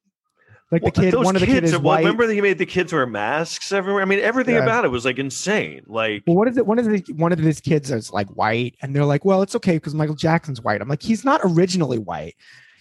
[0.70, 1.12] like the kid.
[1.12, 1.70] those One of the kids.
[1.72, 1.98] well, white.
[2.00, 4.02] remember that he made the kids wear masks everywhere.
[4.02, 4.62] I mean, everything Yeah.
[4.62, 5.82] about it was like insane.
[5.86, 6.66] Like, Well, what is it?
[6.66, 9.54] One of the one of these kids is like white, and they're like, "Well, it's
[9.56, 12.34] okay because Michael Jackson's white." I'm like, "He's not originally white.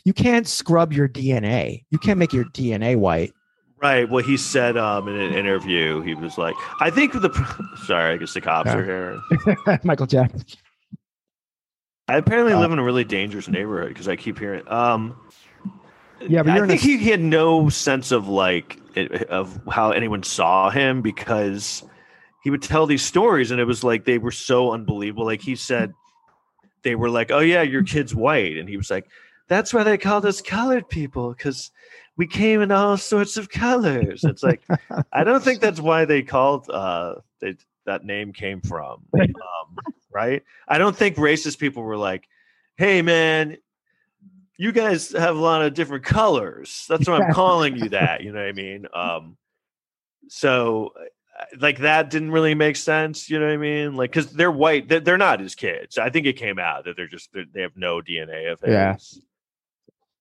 [0.05, 1.85] You can't scrub your DNA.
[1.91, 3.33] You can't make your DNA white."
[3.81, 4.09] right?
[4.09, 7.29] Well, he said um in an interview, he was like, I think the.
[7.85, 8.77] Sorry, I guess the cops Yeah.
[8.77, 8.85] are
[9.65, 9.79] here.
[9.83, 10.41] Michael Jackson.
[12.07, 14.63] I apparently Uh, live in a really dangerous neighborhood because I keep hearing.
[14.69, 15.15] Um,
[16.27, 19.59] Yeah, but I in a think he, he had no sense of like it, of
[19.69, 21.83] how anyone saw him because
[22.43, 25.25] he would tell these stories and it was like they were so unbelievable.
[25.25, 25.93] Like he said,
[26.83, 29.07] they were like, "Oh yeah, your kid's white," and he was like,
[29.47, 31.71] "That's why they called us colored people because
[32.17, 34.61] we came in all sorts of colors." It's like
[35.11, 37.55] I don't think that's why they called uh they,
[37.85, 39.05] that name came from.
[39.19, 39.77] Um,
[40.13, 40.43] right?
[40.67, 42.27] I don't think racist people were like,
[42.77, 43.57] "Hey man,
[44.57, 46.85] you guys have a lot of different colors.
[46.89, 48.85] That's why I'm calling you that." You know what I mean?
[48.95, 49.37] Um,
[50.29, 50.93] so
[51.39, 53.29] uh, like that didn't really make sense.
[53.29, 53.95] You know what I mean?
[53.95, 55.97] Like because they're white, they're, they're not his kids.
[55.97, 58.69] I think it came out that they're just they're, they have no DNA of his.
[58.71, 58.95] Yeah.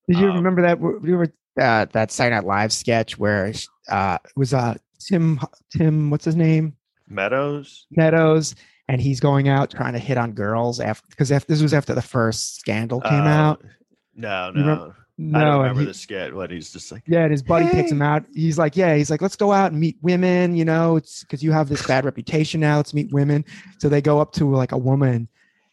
[0.08, 0.80] Did you Um, remember that?
[0.80, 3.52] You were uh, that Saturday Night Live sketch where
[3.88, 5.38] uh, it was uh, Tim
[5.70, 6.74] Tim what's his name
[7.08, 7.86] Meadows.
[7.90, 8.54] Meadows,
[8.88, 12.02] and he's going out trying to hit on girls after because this was after the
[12.02, 13.64] first scandal came Uh, out.
[14.14, 14.94] No, You remem- no.
[15.18, 16.34] No, I don't remember he- the skit.
[16.34, 17.02] What he's just like.
[17.06, 18.24] Yeah, and his buddy picks him out.
[18.34, 20.56] He's like, "Yeah, he's like, let's go out and meet women.
[20.56, 22.78] You know, it's because you have this bad reputation now.
[22.78, 23.44] Let's meet women."
[23.78, 25.28] So they go up to like a woman,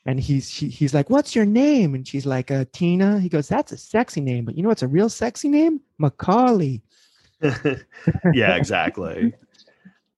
[0.05, 3.47] and he's she, he's like, "What's your name?" And she's like, uh, "Tina." He goes,
[3.47, 5.79] "That's a sexy name, but you know what's a real sexy name?
[5.97, 6.81] Macaulay."
[8.33, 9.33] yeah, exactly.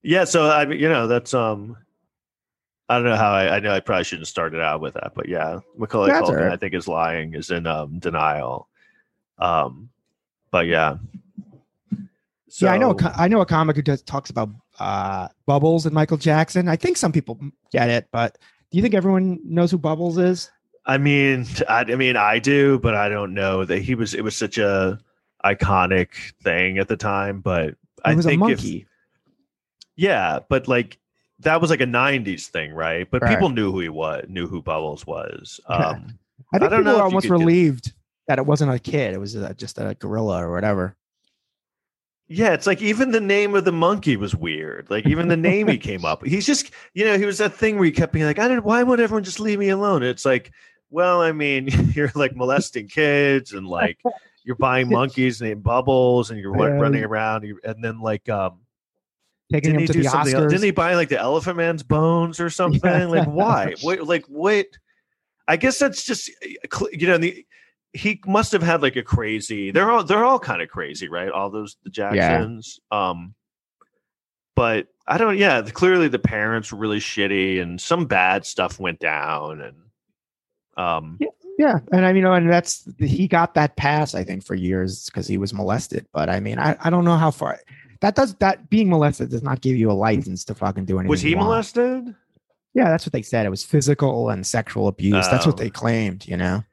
[0.01, 1.77] yeah, so I mean, you know, that's um
[2.91, 5.13] I don't know how I, I know I probably shouldn't start it out with that,
[5.15, 6.51] but yeah, Macaulay That's Culkin, right.
[6.51, 8.67] I think is lying, is in um denial.
[9.37, 9.89] Um
[10.51, 10.97] but yeah.
[12.49, 12.91] So yeah, I know.
[12.91, 16.67] A, I know a comic who does talks about uh, Bubbles and Michael Jackson.
[16.67, 17.39] I think some people
[17.71, 18.37] get it, but
[18.69, 20.51] do you think everyone knows who Bubbles is?
[20.85, 24.13] I mean, I, I mean, I do, but I don't know that he was.
[24.13, 24.99] It was such a
[25.45, 26.09] iconic
[26.43, 28.85] thing at the time, but I was a think if.
[29.95, 30.97] Yeah, but like
[31.41, 33.09] that was like a '90s thing, right?
[33.09, 33.29] But Right.
[33.29, 35.59] people knew who he was, knew who Bubbles was.
[35.69, 35.91] Yeah.
[35.91, 36.19] Um,
[36.53, 37.93] I think I don't people know were almost relieved
[38.27, 40.95] that it wasn't a kid; it was uh just a gorilla or whatever.
[42.27, 44.89] yeah, it's like even the name of the monkey was weird.
[44.89, 46.25] Like even the name he came up.
[46.25, 48.63] He's just, you know, he was that thing where he kept being like, "I don't.
[48.63, 50.51] Why would everyone just leave me alone?" It's like,
[50.89, 53.97] well, I mean, you're like molesting kids and like
[54.43, 56.67] you're buying monkeys named Bubbles and you're Yeah.
[56.79, 58.59] running around and then like um
[59.51, 60.51] Taking didn't him he to the something else?
[60.51, 63.09] Didn't he buy like the Elephant Man's bones or something?
[63.09, 63.75] Like why?
[63.81, 64.07] What?
[64.07, 64.67] Like what?
[65.47, 66.29] I guess that's just
[66.91, 67.45] you know the
[67.93, 69.71] he must have had like a crazy.
[69.71, 71.29] They're all they're all kind of crazy, right?
[71.29, 72.79] All those the Jacksons.
[72.91, 73.33] Um,
[74.55, 75.37] but I don't.
[75.37, 79.77] Yeah, clearly the parents were really shitty, and some bad stuff went down, and
[80.77, 81.17] um,
[81.57, 85.27] Yeah, and I mean, and that's he got that pass, I think, for years because
[85.27, 86.07] he was molested.
[86.13, 87.59] But I mean, I, I don't know how far
[88.01, 91.09] that does that being molested does not give you a license to fucking do anything.
[91.09, 92.13] was he molested?
[92.73, 93.45] Yeah, that's what they said.
[93.45, 95.27] It was physical and sexual abuse.
[95.27, 95.63] That's what Oh.
[95.63, 96.63] they claimed, you know.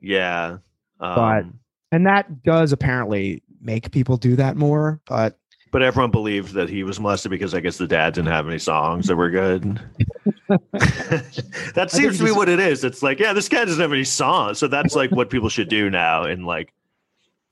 [0.00, 0.58] Yeah,
[0.98, 1.58] But- um,
[1.92, 5.00] And that does apparently make people do that more.
[5.06, 5.38] But
[5.70, 8.58] but everyone believed that he was molested because I guess the dad didn't have any
[8.60, 9.80] songs that were good.
[10.72, 12.84] that seems to be what it is.
[12.84, 15.68] It's like, yeah, this guy doesn't have any songs, so that's like what people should
[15.68, 16.72] do now in like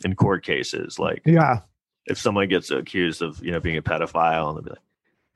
[0.04, 0.98] in court cases.
[0.98, 1.60] Like, yeah,
[2.06, 4.78] if someone gets accused of you know being a pedophile, and they'll be like,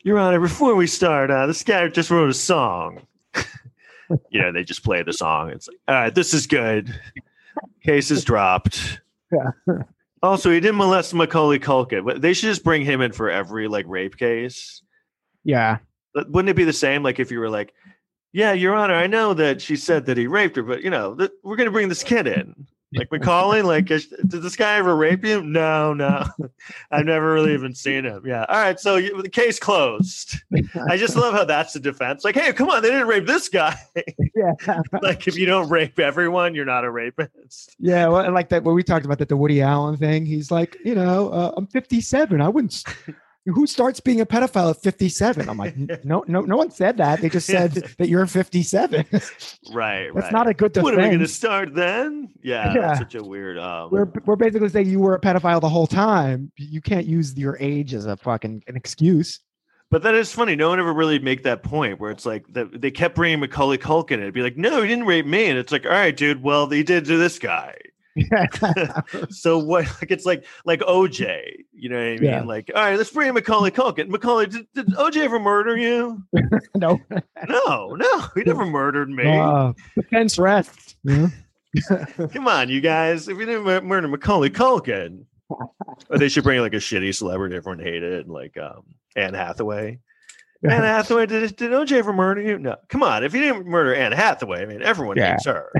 [0.03, 3.07] "Your Honor, before we start, uh, this guy just wrote a song."
[4.31, 5.51] you know, they just play the song.
[5.51, 6.99] It's like, all right, this is good.
[7.85, 9.01] Case is dropped.
[9.33, 9.51] Yeah.
[10.23, 12.05] Also, he didn't molest Macaulay Culkin.
[12.05, 14.83] But they should just bring him in for every like rape case.
[15.45, 15.79] yeah,
[16.14, 17.03] But Wouldn't it be the same?
[17.03, 17.75] Like if you were like,
[18.33, 21.14] Yeah, Your Honor, I know that she said that he raped her, but you know,
[21.14, 22.67] th- we're going to bring this kid in.
[22.97, 25.42] Like Macaulay, like, is- did this guy ever rape you?
[25.42, 26.26] No, no.
[26.90, 28.22] I've never really even seen him.
[28.26, 28.44] Yeah.
[28.49, 28.78] All right.
[28.80, 30.36] So you, the case closed.
[30.88, 32.24] I just love how that's the defense.
[32.24, 33.76] Like, hey, come on, they didn't rape this guy.
[34.34, 34.53] Yeah.
[35.03, 37.74] like, if you don't rape everyone, you're not a rapist.
[37.78, 40.51] Yeah, well, and like that when we talked about that the Woody Allen thing, he's
[40.51, 42.40] like, you know, uh, I'm 57.
[42.42, 42.84] I wouldn't.
[43.47, 45.49] Who starts being a pedophile at 57?
[45.49, 47.20] I'm like, no, no, no one said that.
[47.20, 49.05] They just said that you're 57.
[49.11, 50.12] That's Right.
[50.14, 50.32] right.
[50.32, 50.84] not a good defense.
[50.84, 52.30] What are we going to start then?
[52.42, 52.80] Yeah, Yeah.
[52.80, 53.59] That's such a weird.
[53.59, 56.51] Um, we're we're basically saying you were a pedophile the whole time.
[56.57, 59.40] You can't use your age as a fucking an excuse.
[59.88, 60.57] But that is funny.
[60.57, 63.78] No one ever really make that point where it's like that they kept bringing Macaulay
[63.78, 64.14] Culkin.
[64.14, 66.42] and It'd be like, no, he didn't rape me, and it's like, all right, dude.
[66.42, 67.76] Well, he did to this guy.
[69.31, 69.85] so what?
[70.01, 71.41] Like it's like like OJ.
[71.73, 72.23] You know what I mean?
[72.25, 72.43] Yeah.
[72.43, 74.09] Like, all right, let's bring in Macaulay Culkin.
[74.09, 76.23] Macaulay, did, did OJ ever murder you?
[76.75, 77.01] no,
[77.49, 79.25] No, no, he never murdered me.
[79.39, 80.97] uh, defense rests.
[81.05, 81.31] you?
[82.33, 83.29] Come on, you guys.
[83.29, 87.79] If you didn't murder Macaulay Culkin, or they should bring like a shitty celebrity everyone
[87.81, 88.83] hated, like um,
[89.14, 89.99] Anne Hathaway.
[90.64, 92.59] Anne Hathaway, did, did OJ ever murder you?
[92.59, 92.77] No.
[92.89, 93.23] Come on.
[93.23, 95.33] If you didn't murder Anne Hathaway, I mean, everyone Yeah.
[95.33, 95.71] hates her.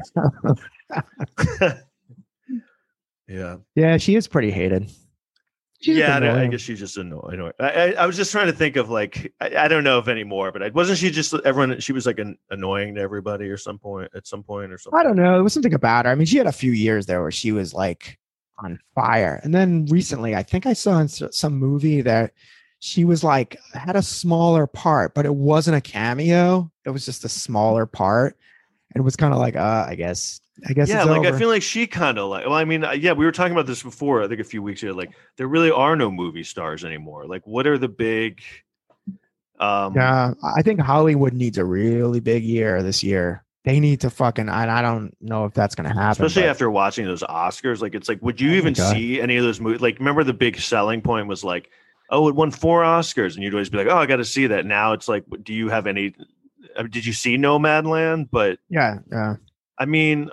[3.29, 3.57] Yeah.
[3.75, 4.91] Yeah, she is pretty hated.
[5.81, 6.19] She's yeah.
[6.19, 7.53] I, I guess she's just annoying.
[7.61, 10.09] I, I, I was just trying to think of like, I, I don't know if
[10.09, 13.59] anymore, but I, wasn't she just everyone, she was like an, annoying to everybody or
[13.59, 14.99] some point, at some point or something?
[14.99, 15.35] I don't know.
[15.35, 16.13] There was something about her.
[16.13, 18.19] I mean, she had a few years there where she was like
[18.59, 19.39] on fire.
[19.45, 22.33] And then recently, I think I saw in some movie that
[22.79, 26.71] she was like had a smaller part, but it wasn't a cameo.
[26.87, 28.39] It was just a smaller part.
[28.95, 31.49] And it was kind of like, uh, I guess, I guess yeah, like I feel
[31.49, 32.47] like she kind of like.
[32.47, 34.23] Well, I mean, uh, yeah, we were talking about this before.
[34.23, 34.93] I think a few weeks ago.
[34.93, 37.27] Like, there really are no movie stars anymore.
[37.27, 38.41] Like, what are the big?
[39.59, 43.45] Um, yeah, I think Hollywood needs a really big year this year.
[43.65, 44.49] They need to fucking.
[44.49, 46.25] I, I don't know if that's going to happen.
[46.25, 47.83] especially but- after watching those Oscars.
[47.83, 49.83] Like, it's like, would you Oh even see any of those movies?
[49.83, 51.71] Like, remember the big selling point was like,
[52.11, 54.47] oh, it won four Oscars, and you'd always be like, oh, I got to see
[54.47, 54.65] that.
[54.65, 56.15] Now it's like, do you have any?
[56.79, 58.29] I mean, did you see Nomadland?
[58.31, 59.37] But yeah, yeah.
[59.79, 60.31] I mean,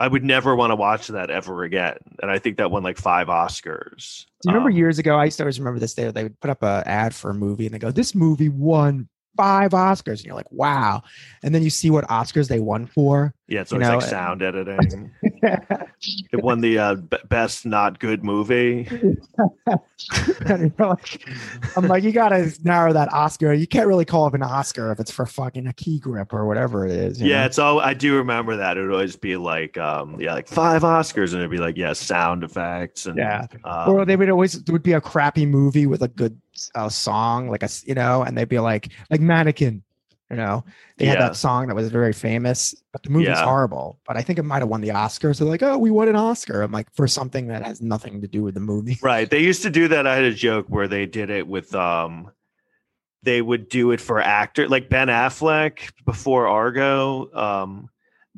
[0.00, 1.96] I would never want to watch that ever again.
[2.20, 4.26] And I think that won like five Oscars.
[4.42, 5.16] Do you remember Um, years ago?
[5.16, 6.10] I used to always remember this day.
[6.10, 9.08] They would put up an ad for a movie, and they go, "This movie won
[9.36, 11.02] five Oscars," and you're like, "Wow!"
[11.42, 13.34] And then you see what Oscars they won for.
[13.46, 15.10] Yeah, so it's you always know, like sound editing.
[15.22, 18.88] it won the uh, b- best not good movie.
[20.78, 21.24] Like,
[21.76, 23.52] I'm like, you gotta narrow that Oscar.
[23.52, 26.46] You can't really call it an Oscar if it's for fucking a key grip or
[26.46, 27.20] whatever it is.
[27.20, 27.46] you Yeah, know?
[27.46, 28.76] it's all I do remember that.
[28.76, 31.92] It would always be like, um, yeah, like five Oscars, and it'd be like, yeah,
[31.92, 33.46] sound effects and Yeah.
[33.64, 36.38] um, or they would always it would be a crappy movie with a good
[36.74, 39.82] uh, song, like a you know, and they'd be like like Mannequin,
[40.34, 40.64] you know,
[40.96, 43.44] they had that song that was very famous, but the movie's Yeah.
[43.44, 44.00] horrible.
[44.06, 45.32] But I think it might have won the Oscar.
[45.32, 46.62] So they're like, oh, we won an Oscar.
[46.62, 48.98] I'm like for something that has nothing to do with the movie.
[49.02, 49.30] right.
[49.30, 50.06] They used to do that.
[50.06, 52.30] I had a joke where they did it with um,
[53.22, 57.32] they would do it for actor like Ben Affleck before Argo.
[57.32, 57.88] Um,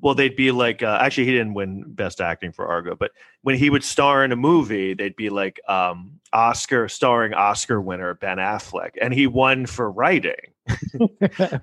[0.00, 3.56] well, they'd be like, uh, actually, he didn't win Best Acting for Argo, but when
[3.56, 8.36] he would star in a movie, they'd be like, um, Oscar starring Oscar winner Ben
[8.36, 10.36] Affleck, and he won for writing.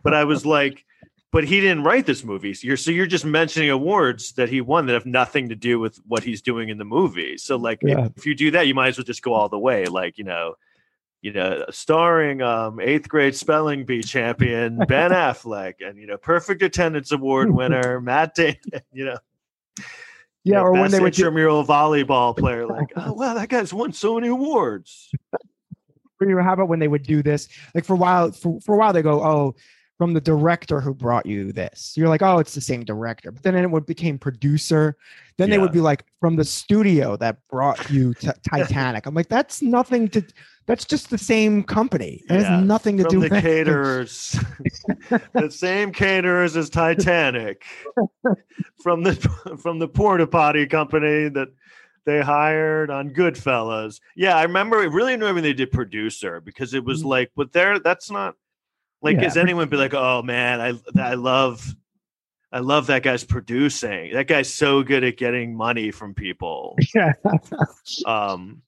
[0.04, 0.84] But I was like,
[1.32, 2.54] but he didn't write this movie.
[2.54, 5.80] So you're so you're just mentioning awards that he won that have nothing to do
[5.80, 7.38] with what he's doing in the movie.
[7.38, 8.08] So like, if- Yeah.
[8.16, 9.86] if, you do that, you might as well just go all the way.
[9.86, 10.56] Like you know,
[11.22, 16.62] you know, starring um, eighth grade spelling bee champion Ben Affleck, and you know, perfect
[16.62, 18.58] attendance award winner Matt Damon.
[18.94, 19.18] You know,
[20.44, 22.68] yeah, or when they do, intramural volleyball player.
[22.68, 25.10] Like, oh wow, that guy's won so many awards.
[26.32, 27.50] Or how about when they would do this?
[27.76, 29.56] Like for a while, for, for a while they go, oh,
[29.98, 31.94] from the director who brought you this.
[31.96, 33.32] You're like, oh, it's the same director.
[33.32, 34.98] But then it would became producer.
[35.38, 39.06] Then they would be like from the studio that brought you to Titanic.
[39.06, 40.24] I'm like, that's nothing to.
[40.66, 42.24] That's just the same company.
[42.30, 43.66] It Yeah, has nothing to do from the with anything.
[43.66, 44.40] caterers,
[45.34, 47.66] the same caterers as Titanic,
[48.82, 49.16] from the
[49.62, 51.50] from the porta potty company that
[52.06, 54.00] they hired on Goodfellas.
[54.16, 57.54] Yeah, I remember it really annoyed when they did producer because it was like, but
[57.54, 58.36] there, that's not
[59.02, 59.18] like.
[59.18, 59.26] Yeah.
[59.28, 61.76] Is anyone be like, oh man, I I love.
[62.52, 64.14] I love that guy's producing.
[64.14, 66.78] That guy's so good at getting money from people.
[66.94, 67.14] Yeah.
[68.06, 68.62] um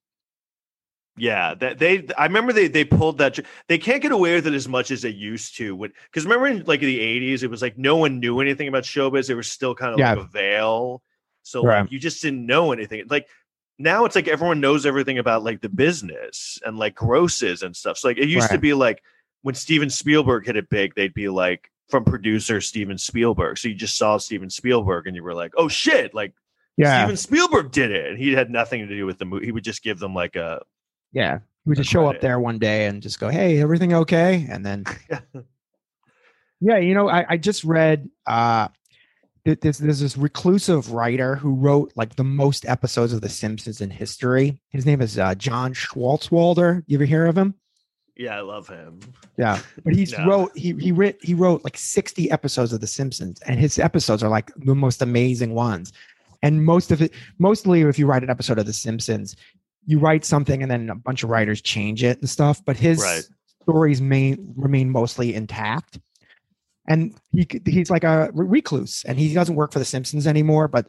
[1.18, 4.54] yeah that they i remember they they pulled that they can't get away with it
[4.54, 7.78] as much as they used to because remember in like the 80s it was like
[7.78, 10.16] no one knew anything about showbiz there was still kind of Yeah.
[10.16, 11.02] like a veil
[11.46, 11.82] so Right.
[11.82, 13.28] like you just didn't know anything like
[13.78, 17.98] now it's like everyone knows everything about like the business and like grosses and stuff
[17.98, 19.02] so like it used to be like
[19.44, 23.60] when steven spielberg hit it big they'd be like from producer Steven Spielberg.
[23.60, 26.34] So you just saw Steven Spielberg and you were like, "Oh shit!" Like
[26.78, 28.08] Yeah, Steven Spielberg did it.
[28.10, 29.46] And he had nothing to do with the movie.
[29.46, 30.64] He would just give them like a
[31.12, 31.38] yeah.
[31.64, 34.66] He would just show up there one day and just go, "Hey, everything okay?" And
[34.66, 34.84] then
[36.60, 38.70] Yeah, you know, I, I just read uh
[39.46, 43.90] there's, there's this reclusive writer who wrote like the most episodes of The Simpsons in
[43.92, 44.60] history.
[44.70, 46.84] His name is uh, John Swartzwelder.
[46.88, 47.54] You ever hear of him?
[48.18, 49.00] yeah, I love him.
[49.38, 50.26] Yeah, but he's No.
[50.28, 54.24] wrote he he writ he wrote like 60 episodes of The Simpsons, and his episodes
[54.24, 55.92] are like the most amazing ones.
[56.42, 59.36] And most of it, mostly if you write an episode of The Simpsons,
[59.86, 62.64] you write something and then a bunch of writers change it and stuff.
[62.66, 63.24] But his Right.
[63.64, 66.00] stories main remain mostly intact.
[66.88, 70.68] And he he's like a recluse, and he doesn't work for The Simpsons anymore.
[70.68, 70.88] But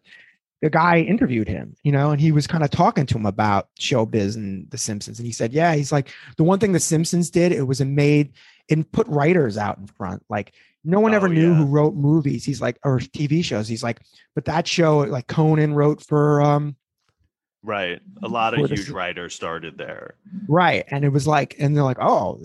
[0.63, 3.69] the guy interviewed him, you know, and he was kind of talking to him about
[3.81, 7.31] showbiz and The Simpsons, and he said, "Yeah, he's like the one thing The Simpsons
[7.31, 7.53] did.
[7.53, 8.33] It was it made
[8.71, 10.23] and put writers out in front.
[10.29, 10.53] Like
[10.85, 11.57] no one Oh, ever knew yeah.
[11.57, 12.45] who wrote movies.
[12.45, 13.69] He's like or TV shows.
[13.69, 14.01] He's like,
[14.35, 16.77] but that show, like Conan wrote for um
[17.67, 18.01] Right.
[18.23, 20.15] A lot of huge writers started there.
[20.49, 22.41] right, and it was like, and they're like, oh,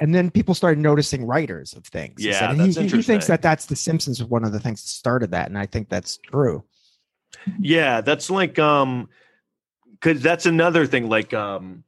[0.00, 2.24] and then people started noticing writers of things.
[2.24, 4.82] Yeah, said, and that's he, he thinks that that's The Simpsons one of the things
[4.82, 6.64] that started that, and I think that's true.
[7.60, 9.08] Yeah, that's like um
[10.00, 11.84] cuz that's another thing like um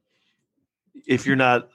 [1.05, 1.69] if you're not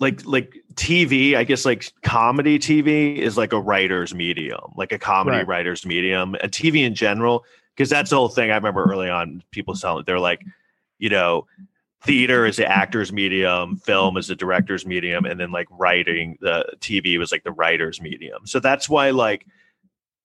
[0.00, 4.98] like like TV, I guess like comedy TV is like a writer's medium, like a
[4.98, 5.46] comedy Right.
[5.46, 7.44] writer's medium, and TV in general
[7.76, 10.44] because that's the whole thing I remember early on people selling they're like,
[10.98, 11.46] you know,
[12.04, 16.66] theater is the actor's medium, film is the director's medium, and then like writing the
[16.80, 18.46] TV was like the writer's medium.
[18.46, 19.46] So that's why like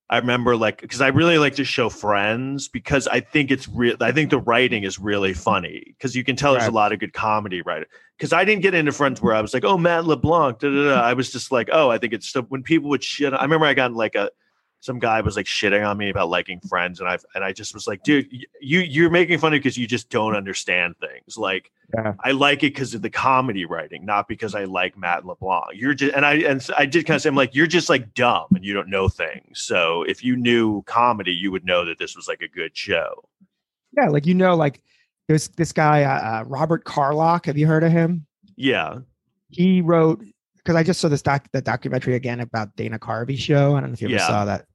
[0.10, 3.96] I remember like because I really like to show Friends because I think it's real.
[4.00, 7.00] I think the writing is really funny because you can tell there's a lot of
[7.00, 7.90] good comedy writing.
[8.18, 10.84] Because I didn't get into Friends where I was like, oh Matt LeBlanc, da, da,
[10.90, 11.02] da.
[11.02, 13.34] I was just like, oh, I think it's so when people would shit.
[13.34, 14.32] I remember I got like a
[14.80, 17.74] some guy was like shitting on me about liking Friends, and I and I just
[17.74, 21.38] was like, dude, you you're making fun of because you just don't understand things.
[21.38, 22.14] Like Yeah.
[22.24, 25.72] I like it because of the comedy writing, not because I like Matt LeBlanc.
[25.74, 28.14] You're just and I and I did kind of say, I'm like, you're just like
[28.14, 29.60] dumb and you don't know things.
[29.62, 33.28] So if you knew comedy, you would know that this was like a good show.
[33.98, 34.82] Yeah, like you know, like
[35.28, 37.48] there's this guy uh, uh, Robert Carlock.
[37.48, 38.26] Have you heard of him?
[38.56, 39.00] Yeah,
[39.50, 40.24] He wrote
[40.58, 43.76] because I just saw this doc the documentary again about Dana Carvey show.
[43.76, 44.28] I don't know if you ever Yeah.
[44.28, 44.66] saw that,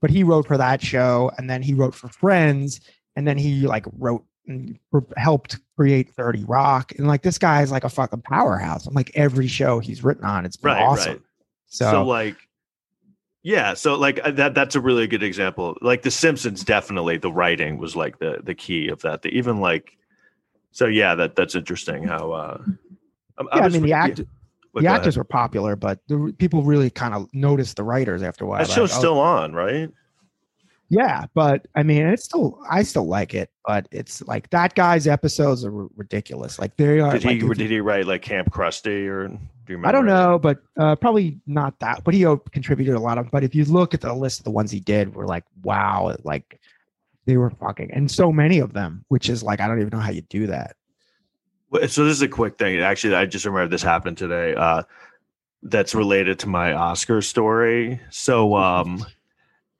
[0.00, 2.80] but he wrote for that show, and then he wrote for Friends,
[3.16, 4.78] and then he like wrote and
[5.16, 8.86] helped create 30 Rock, and like this guy is like a fucking powerhouse.
[8.86, 11.12] I'm like every show he's written on, it's been right, awesome.
[11.12, 11.22] right.
[11.66, 12.36] So, So, like,
[13.42, 15.76] yeah, so like uh, that that's a really good example.
[15.80, 19.22] Like The Simpsons, definitely the writing was like the the key of that.
[19.22, 19.96] The, even like,
[20.72, 22.32] so yeah, that that's interesting how.
[22.32, 22.58] uh
[23.38, 24.20] I'm- yeah, I was- mean the yeah, act
[24.72, 25.20] but the actors ahead.
[25.20, 28.58] were popular, but the people really kind of noticed the writers after a while.
[28.58, 29.90] That like, show's oh, still on, right?
[30.88, 35.06] Yeah, but I mean, it's still I still like it, but it's like that guy's
[35.06, 36.58] episodes are r- ridiculous.
[36.58, 37.12] Like they are.
[37.12, 39.88] Did he if you- did he write like Camp Krusty or do you remember?
[39.88, 40.18] I don't any?
[40.18, 42.02] know, but uh, probably not that.
[42.02, 43.30] But he contributed a lot of.
[43.30, 46.16] But if you look at the list of the ones he did, we're like, wow,
[46.24, 46.60] like
[47.24, 50.02] they were fucking, and so many of them, which is like I don't even know
[50.02, 50.74] how you do that.
[51.70, 52.80] Well, So this is a quick thing.
[52.80, 54.54] Actually, I just remember this happened today.
[54.54, 54.82] Uh,
[55.62, 58.00] that's related to my Oscar story.
[58.10, 59.04] So um,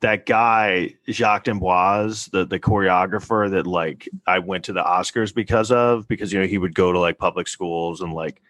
[0.01, 5.71] that guy Jacques D'Amboise, the the choreographer that like I went to the Oscars because
[5.71, 8.43] of, because you know he would go to like public schools and like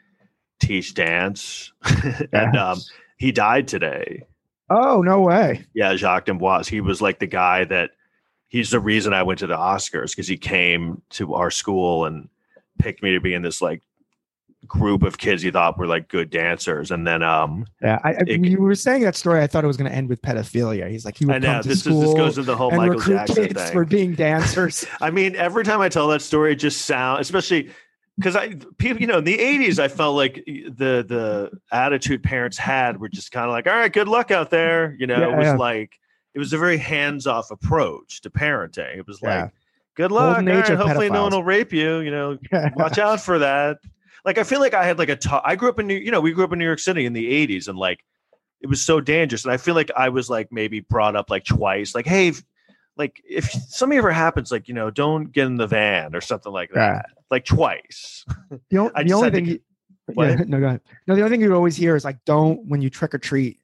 [0.59, 1.73] teach dance,
[2.33, 2.79] and um,
[3.17, 4.25] he died today.
[4.69, 5.67] Oh no way!
[5.75, 6.69] Yeah, Jacques D'Amboise.
[6.69, 7.91] He was like the guy that
[8.49, 12.29] he's the reason I went to the Oscars because he came to our school and
[12.81, 13.83] picked me to be in this like
[14.67, 16.91] group of kids he thought were like good dancers.
[16.91, 19.77] And then um Yeah, I, It- you were saying that story, I thought it was
[19.79, 20.91] going to end with pedophilia.
[20.91, 22.69] He's like he would I come to this is, school this goes to the whole
[22.69, 23.73] and Michael recruit Jackson kids thing.
[23.73, 24.85] for being dancers.
[25.01, 27.71] I mean, every time I tell that story, it just sounds, especially
[28.19, 32.59] because I people, you know, in the '80s, I felt like the the attitude parents
[32.59, 35.33] had were just kind of like, "All right, good luck out there." You know, Yeah,
[35.33, 35.57] it was yeah.
[35.57, 35.93] like
[36.35, 38.99] it was a very hands off approach to parenting.
[38.99, 39.51] It was like,
[40.03, 42.39] "Good luck, all right, hopefully no one will rape you." You know,
[42.77, 43.79] watch out for that.
[44.25, 46.11] Like I feel like I had like a t- I grew up in New, you
[46.11, 48.05] know, we grew up in New York City in the '80s, and like
[48.61, 49.45] it was so dangerous.
[49.45, 52.43] And I feel like I was like maybe brought up like twice, like, hey, if,
[52.97, 56.53] like if something ever happens, like you know, don't get in the van or something
[56.53, 56.93] like Yeah.
[56.95, 58.25] that, like twice.
[58.71, 59.61] The, o- the only to thing, you,
[60.17, 60.81] yeah, no, go ahead.
[61.07, 63.59] No, the only thing you always hear is like, don't when you trick or treat,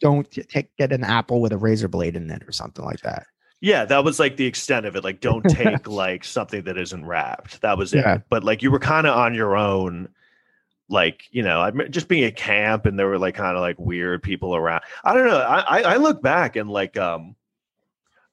[0.00, 3.26] don't take get an apple with a razor blade in it or something like that.
[3.60, 5.04] Yeah, that was like the extent of it.
[5.04, 7.60] Like, don't take like something that isn't wrapped.
[7.60, 8.16] That was Yeah.
[8.16, 8.22] it.
[8.30, 10.08] But like, you were kind of on your own.
[10.88, 13.78] like you know, I just being at camp and there were like kind of like
[13.78, 14.82] weird people around.
[15.04, 15.38] I don't know.
[15.38, 17.36] I, I I look back and like um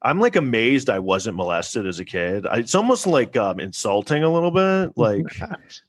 [0.02, 2.46] I'm like amazed I wasn't molested as a kid.
[2.48, 5.26] I, it's almost like um, insulting a little bit, like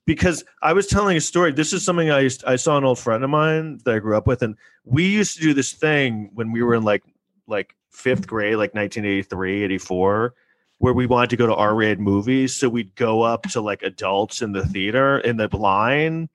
[0.05, 1.51] because I was telling a story.
[1.53, 4.17] This is something I used, I saw an old friend of mine that I grew
[4.17, 7.03] up with, and we used to do this thing when we were in like
[7.47, 10.33] like fifth grade, like 1983, 84,
[10.77, 12.55] where we wanted to go to R-rated movies.
[12.55, 16.29] So we'd go up to like adults in the theater in the line,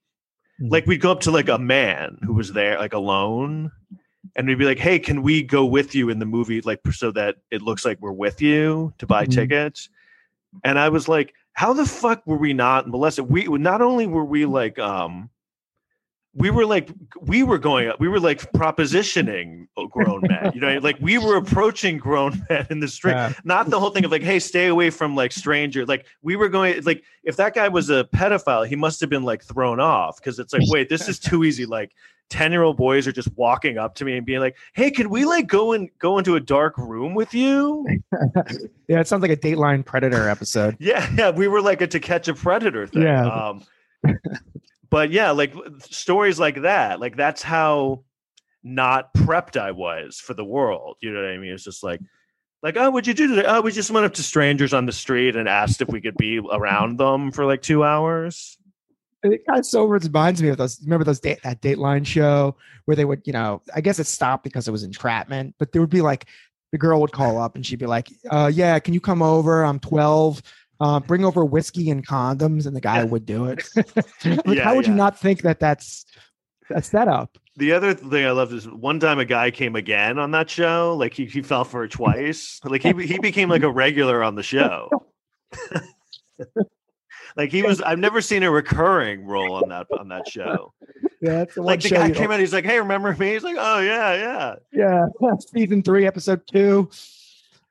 [0.61, 3.73] like we'd go up to like a man who was there, like alone
[4.37, 7.11] and we'd be like, "Hey, can we go with you in the movie, like so
[7.13, 9.33] that it looks like we're with you to buy Mhm.
[9.33, 9.89] tickets?"
[10.65, 13.29] And I was like, "How the fuck were we not molested?
[13.29, 15.31] We not only were we like, um,
[16.37, 20.97] we were like, we were going, we were like propositioning grown men, you know, like
[21.01, 23.33] we were approaching grown men in the street, Yeah.
[23.45, 25.87] not the whole thing of like, hey, stay away from like stranger.
[25.87, 29.23] Like we were going, like if that guy was a pedophile, he must have been
[29.23, 31.67] like thrown off because it's like, wait, this is too easy.
[31.67, 31.93] Like
[32.31, 35.11] 10 year old boys are just walking up to me and being like, Hey, can
[35.11, 37.87] we like go and go into a dark room with you?
[38.89, 40.77] Yeah, it sounds like a Dateline Predator episode.
[40.81, 41.09] Yeah.
[41.17, 41.31] Yeah.
[41.31, 43.03] We were like a to catch a predator thing.
[43.03, 43.27] Yeah.
[43.27, 43.63] Um,
[44.91, 48.05] but yeah, like stories like that, like that's how
[48.63, 50.97] not prepped I was for the world.
[51.01, 51.53] You know what I mean?
[51.53, 52.01] It's just like,
[52.63, 53.47] like, oh, what'd you do today?
[53.47, 56.17] Oh, we just went up to strangers on the street and asked if we could
[56.17, 58.57] be around them for like two hours.
[59.23, 60.81] It kind of so reminds me of those.
[60.83, 62.57] Remember those date that Dateline show
[62.87, 65.81] where they would, you know, I guess it stopped because it was entrapment, but there
[65.81, 66.27] would be like
[66.73, 69.65] the girl would call up and she'd be like, uh, "Yeah, can you come over?
[69.65, 70.43] I'm 12.
[70.81, 73.05] Uh, bring over whiskey and condoms," and the guy Yeah.
[73.05, 73.63] would do it.
[74.25, 76.05] like, Yeah, how would you not think that that's
[76.71, 77.39] a setup?
[77.57, 80.97] The other thing I loved is one time a guy came again on that show.
[80.99, 82.59] Like he, he fell for it twice.
[82.65, 84.89] Like he he became like a regular on the show.
[87.37, 90.73] like he was I've never seen a recurring role on that on that show.
[91.21, 93.33] Yeah, that's the one Like the guy came don't- out, he's like, Hey, remember me?
[93.33, 94.55] He's like, Oh yeah, yeah.
[95.21, 96.91] Yeah, season three, episode two.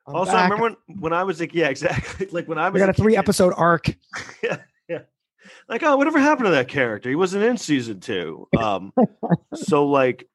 [0.05, 2.27] I'm also, I remember when, when I was like, yeah, exactly.
[2.31, 3.87] Like when I was we got a kid, three episode arc.
[4.43, 4.57] yeah,
[4.89, 4.99] yeah.
[5.69, 7.09] like, oh, whatever happened to that character?
[7.09, 8.47] He wasn't in season two.
[8.57, 8.93] Um,
[9.53, 10.27] so like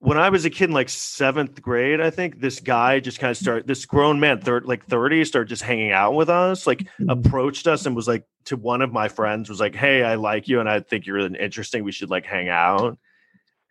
[0.00, 3.30] when I was a kid in like seventh grade, I think this guy just kind
[3.30, 6.86] of started this grown man, third like 30, started just hanging out with us, like
[7.00, 7.10] Mhm.
[7.26, 10.48] approached us and was like to one of my friends, was like, Hey, I like
[10.48, 11.82] you and I think you're interesting.
[11.84, 12.98] We should like hang out.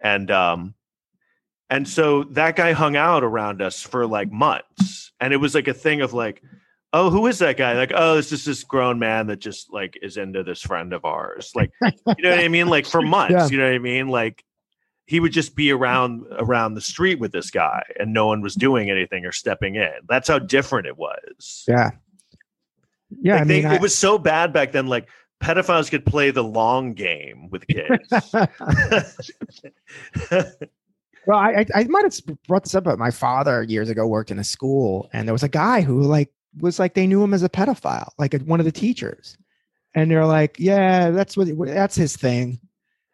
[0.02, 0.74] And um
[1.70, 5.12] and so that guy hung out around us for like months.
[5.20, 6.42] And it was like a thing of like,
[6.94, 7.74] oh, who is that guy?
[7.74, 11.06] Like, oh, it's just this grown man that just like is into this friend of
[11.06, 11.52] ours.
[11.56, 12.68] Like, you know what I mean?
[12.68, 13.48] Like for months, Yeah.
[13.48, 14.08] you know what I mean?
[14.10, 14.44] Like
[15.08, 18.56] he would just be around around the street with this guy and no one was
[18.56, 19.92] doing anything or stepping in.
[20.10, 21.64] That's how different it was.
[21.68, 21.92] Yeah,
[23.22, 23.34] yeah.
[23.36, 24.88] Like, I they- mean, I- it was so bad back then.
[24.88, 25.08] Like
[25.44, 28.10] pedophiles could play the long game with kids.
[31.28, 32.14] Well, I, I might have
[32.48, 35.44] brought this up, but my father years ago worked in a school, and there was
[35.44, 38.66] a guy who like was like they knew him as a pedophile, like one of
[38.66, 39.38] the teachers,
[39.94, 42.60] and they're like, yeah, that's what that's his thing,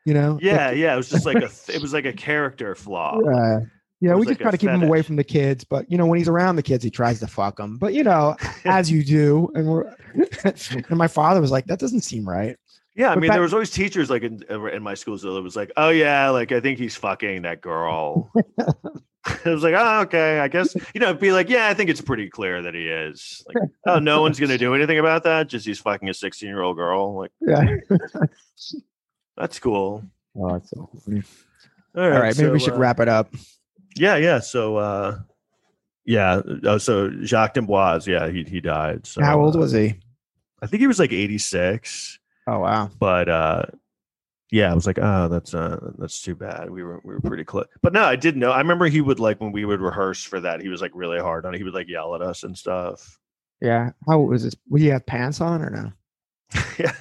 [0.06, 0.40] you know?
[0.42, 0.94] yeah, Like, yeah.
[0.94, 3.20] It was just like a it was like a character flaw.
[3.24, 3.60] yeah,
[4.02, 4.16] yeah.
[4.16, 6.06] We just like a try to keep him away from the kids, but you know,
[6.06, 7.78] when he's around the kids, he tries to fuck them.
[7.78, 8.36] But you know,
[8.66, 9.96] as you do, and we're
[10.44, 12.58] and my father was like, that doesn't seem right.
[12.96, 15.30] Yeah, I But mean, back- there was always teachers like in in my schools that
[15.30, 18.32] was like, "Oh yeah, like I think he's fucking that girl."
[19.46, 22.02] it was like, "Oh okay, I guess you know." Be like, "Yeah, I think it's
[22.02, 25.48] pretty clear that he is." Like, "Oh, no one's gonna do anything about that.
[25.48, 27.76] Just he's fucking a sixteen year old girl." Like, Yeah.
[29.38, 30.04] that's cool.
[30.36, 31.24] Oh, that's so funny.
[31.96, 33.34] All All right, maybe we should uh, wrap it up.
[33.96, 34.40] Yeah, yeah.
[34.40, 35.20] So, uh
[36.06, 36.42] yeah.
[36.64, 39.06] Oh, so Jacques D'Amboise, yeah, he he died.
[39.06, 39.96] So, How old uh, was he?
[40.62, 42.18] I think he was like eighty six.
[42.48, 42.90] Oh wow.
[43.00, 43.64] but uh
[44.52, 47.44] yeah i was like oh that's uh that's too bad we were we were pretty
[47.46, 50.24] close but no i did know i remember he would like when we would rehearse
[50.24, 52.44] for that he was like really hard on it he would like yell at us
[52.44, 53.18] and stuff
[53.62, 53.92] Yeah.
[54.08, 54.56] How was this?
[54.70, 55.92] Would he have pants on or no?
[56.80, 56.94] yeah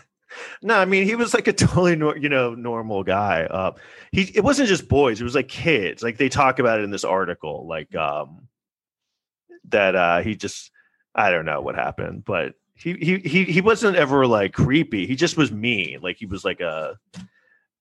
[0.62, 3.72] no i mean he was like a totally nor- you know normal guy uh
[4.12, 6.90] he it wasn't just boys it was like kids like they talk about it in
[6.90, 8.46] this article like um
[9.68, 10.70] that uh he just
[11.16, 15.14] i don't know what happened but he he he he wasn't ever like creepy he
[15.16, 16.98] just was mean like he was like a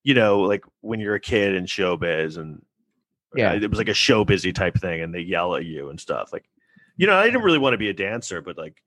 [0.02, 2.62] you know like when you're a kid in showbiz and
[3.34, 3.52] Yeah.
[3.52, 5.98] uh, it was like a show busy type thing and they yell at you and
[6.00, 6.44] stuff like
[6.96, 8.82] you know i didn't really want to be a dancer but like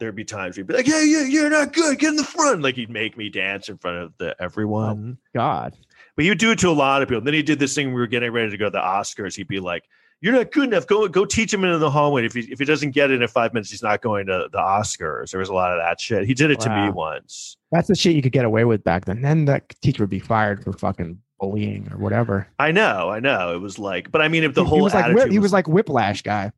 [0.00, 2.00] there'd be times he'd be like, "Yeah, yeah, you're not good.
[2.00, 5.18] Get in the front." Like he'd make me dance in front of the everyone.
[5.32, 5.72] God.
[6.16, 7.22] But he would do it to a lot of people.
[7.22, 7.94] Then he did this thing.
[7.94, 9.36] We were getting ready to go to the Oscars.
[9.36, 9.84] He'd be like,
[10.24, 10.86] you're not good enough.
[10.86, 12.24] Go go teach him in the hallway.
[12.24, 14.58] If he if he doesn't get it in five minutes, he's not going to the
[14.58, 15.30] Oscars.
[15.32, 16.26] There was a lot of that shit.
[16.26, 17.58] He did it to me once.
[17.70, 19.20] That's the shit you could get away with back then.
[19.20, 22.48] Then that teacher would be fired for fucking bullying or whatever.
[22.58, 23.54] I know, I know.
[23.54, 25.52] It was like, but I mean, if the He- whole he was like he was
[25.52, 26.52] like Whiplash guy.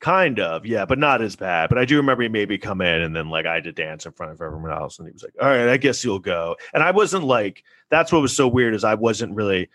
[0.00, 1.68] kind of, yeah, but not as bad.
[1.68, 4.06] But I do remember he maybe come in and then like I had to dance
[4.06, 6.56] in front of everyone else, and he was like, "All right, I guess you'll go."
[6.72, 9.68] And I wasn't like, that's what was so weird is I wasn't really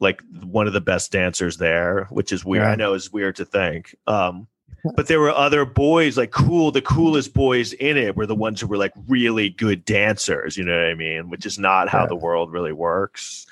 [0.00, 2.64] like one of the best dancers there, which is weird.
[2.64, 2.72] Yeah.
[2.72, 3.94] I know it's weird to think.
[4.06, 4.46] Um,
[4.94, 6.70] but there were other boys like cool.
[6.70, 10.56] The coolest boys in it were the ones who were like really good dancers.
[10.56, 11.28] You know what I mean?
[11.30, 12.06] Which is not how Yeah.
[12.08, 13.46] the world really works.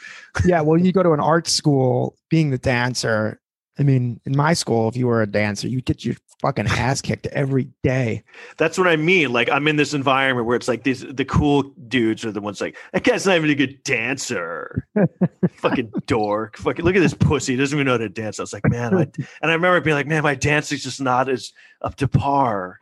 [0.45, 3.41] yeah, well, you go to an art school, being the dancer.
[3.79, 6.15] I mean, in my school, if you were a dancer, you get your
[6.45, 8.23] fucking ass kicked every day.
[8.59, 9.33] That's what I mean.
[9.33, 12.61] Like I'm in this environment where it's like these the cool dudes are the ones
[12.61, 14.87] like that guy's not even a good dancer.
[15.57, 16.59] Fucking dork.
[16.59, 17.55] Fucking look at this pussy.
[17.55, 18.39] He doesn't even know how to dance.
[18.39, 19.03] I was like, man, I,
[19.43, 22.79] and I remember being like, man, my dancing's just not as up to par.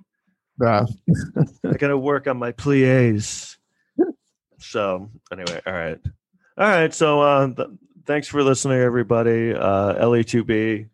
[0.61, 0.93] Bruh.
[1.65, 3.59] I gotta work on my plies.
[4.59, 6.01] So anyway, all right.
[6.59, 6.93] All right.
[6.93, 7.69] So uh th-
[8.07, 9.55] thanks for listening, everybody.
[9.55, 10.89] Uh LE2B.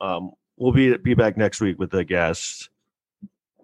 [0.00, 2.68] Um we'll be be back next week with the guests.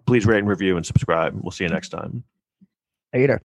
[0.05, 1.39] Please rate and review and subscribe.
[1.41, 2.23] We'll see you next time.
[3.13, 3.39] Later.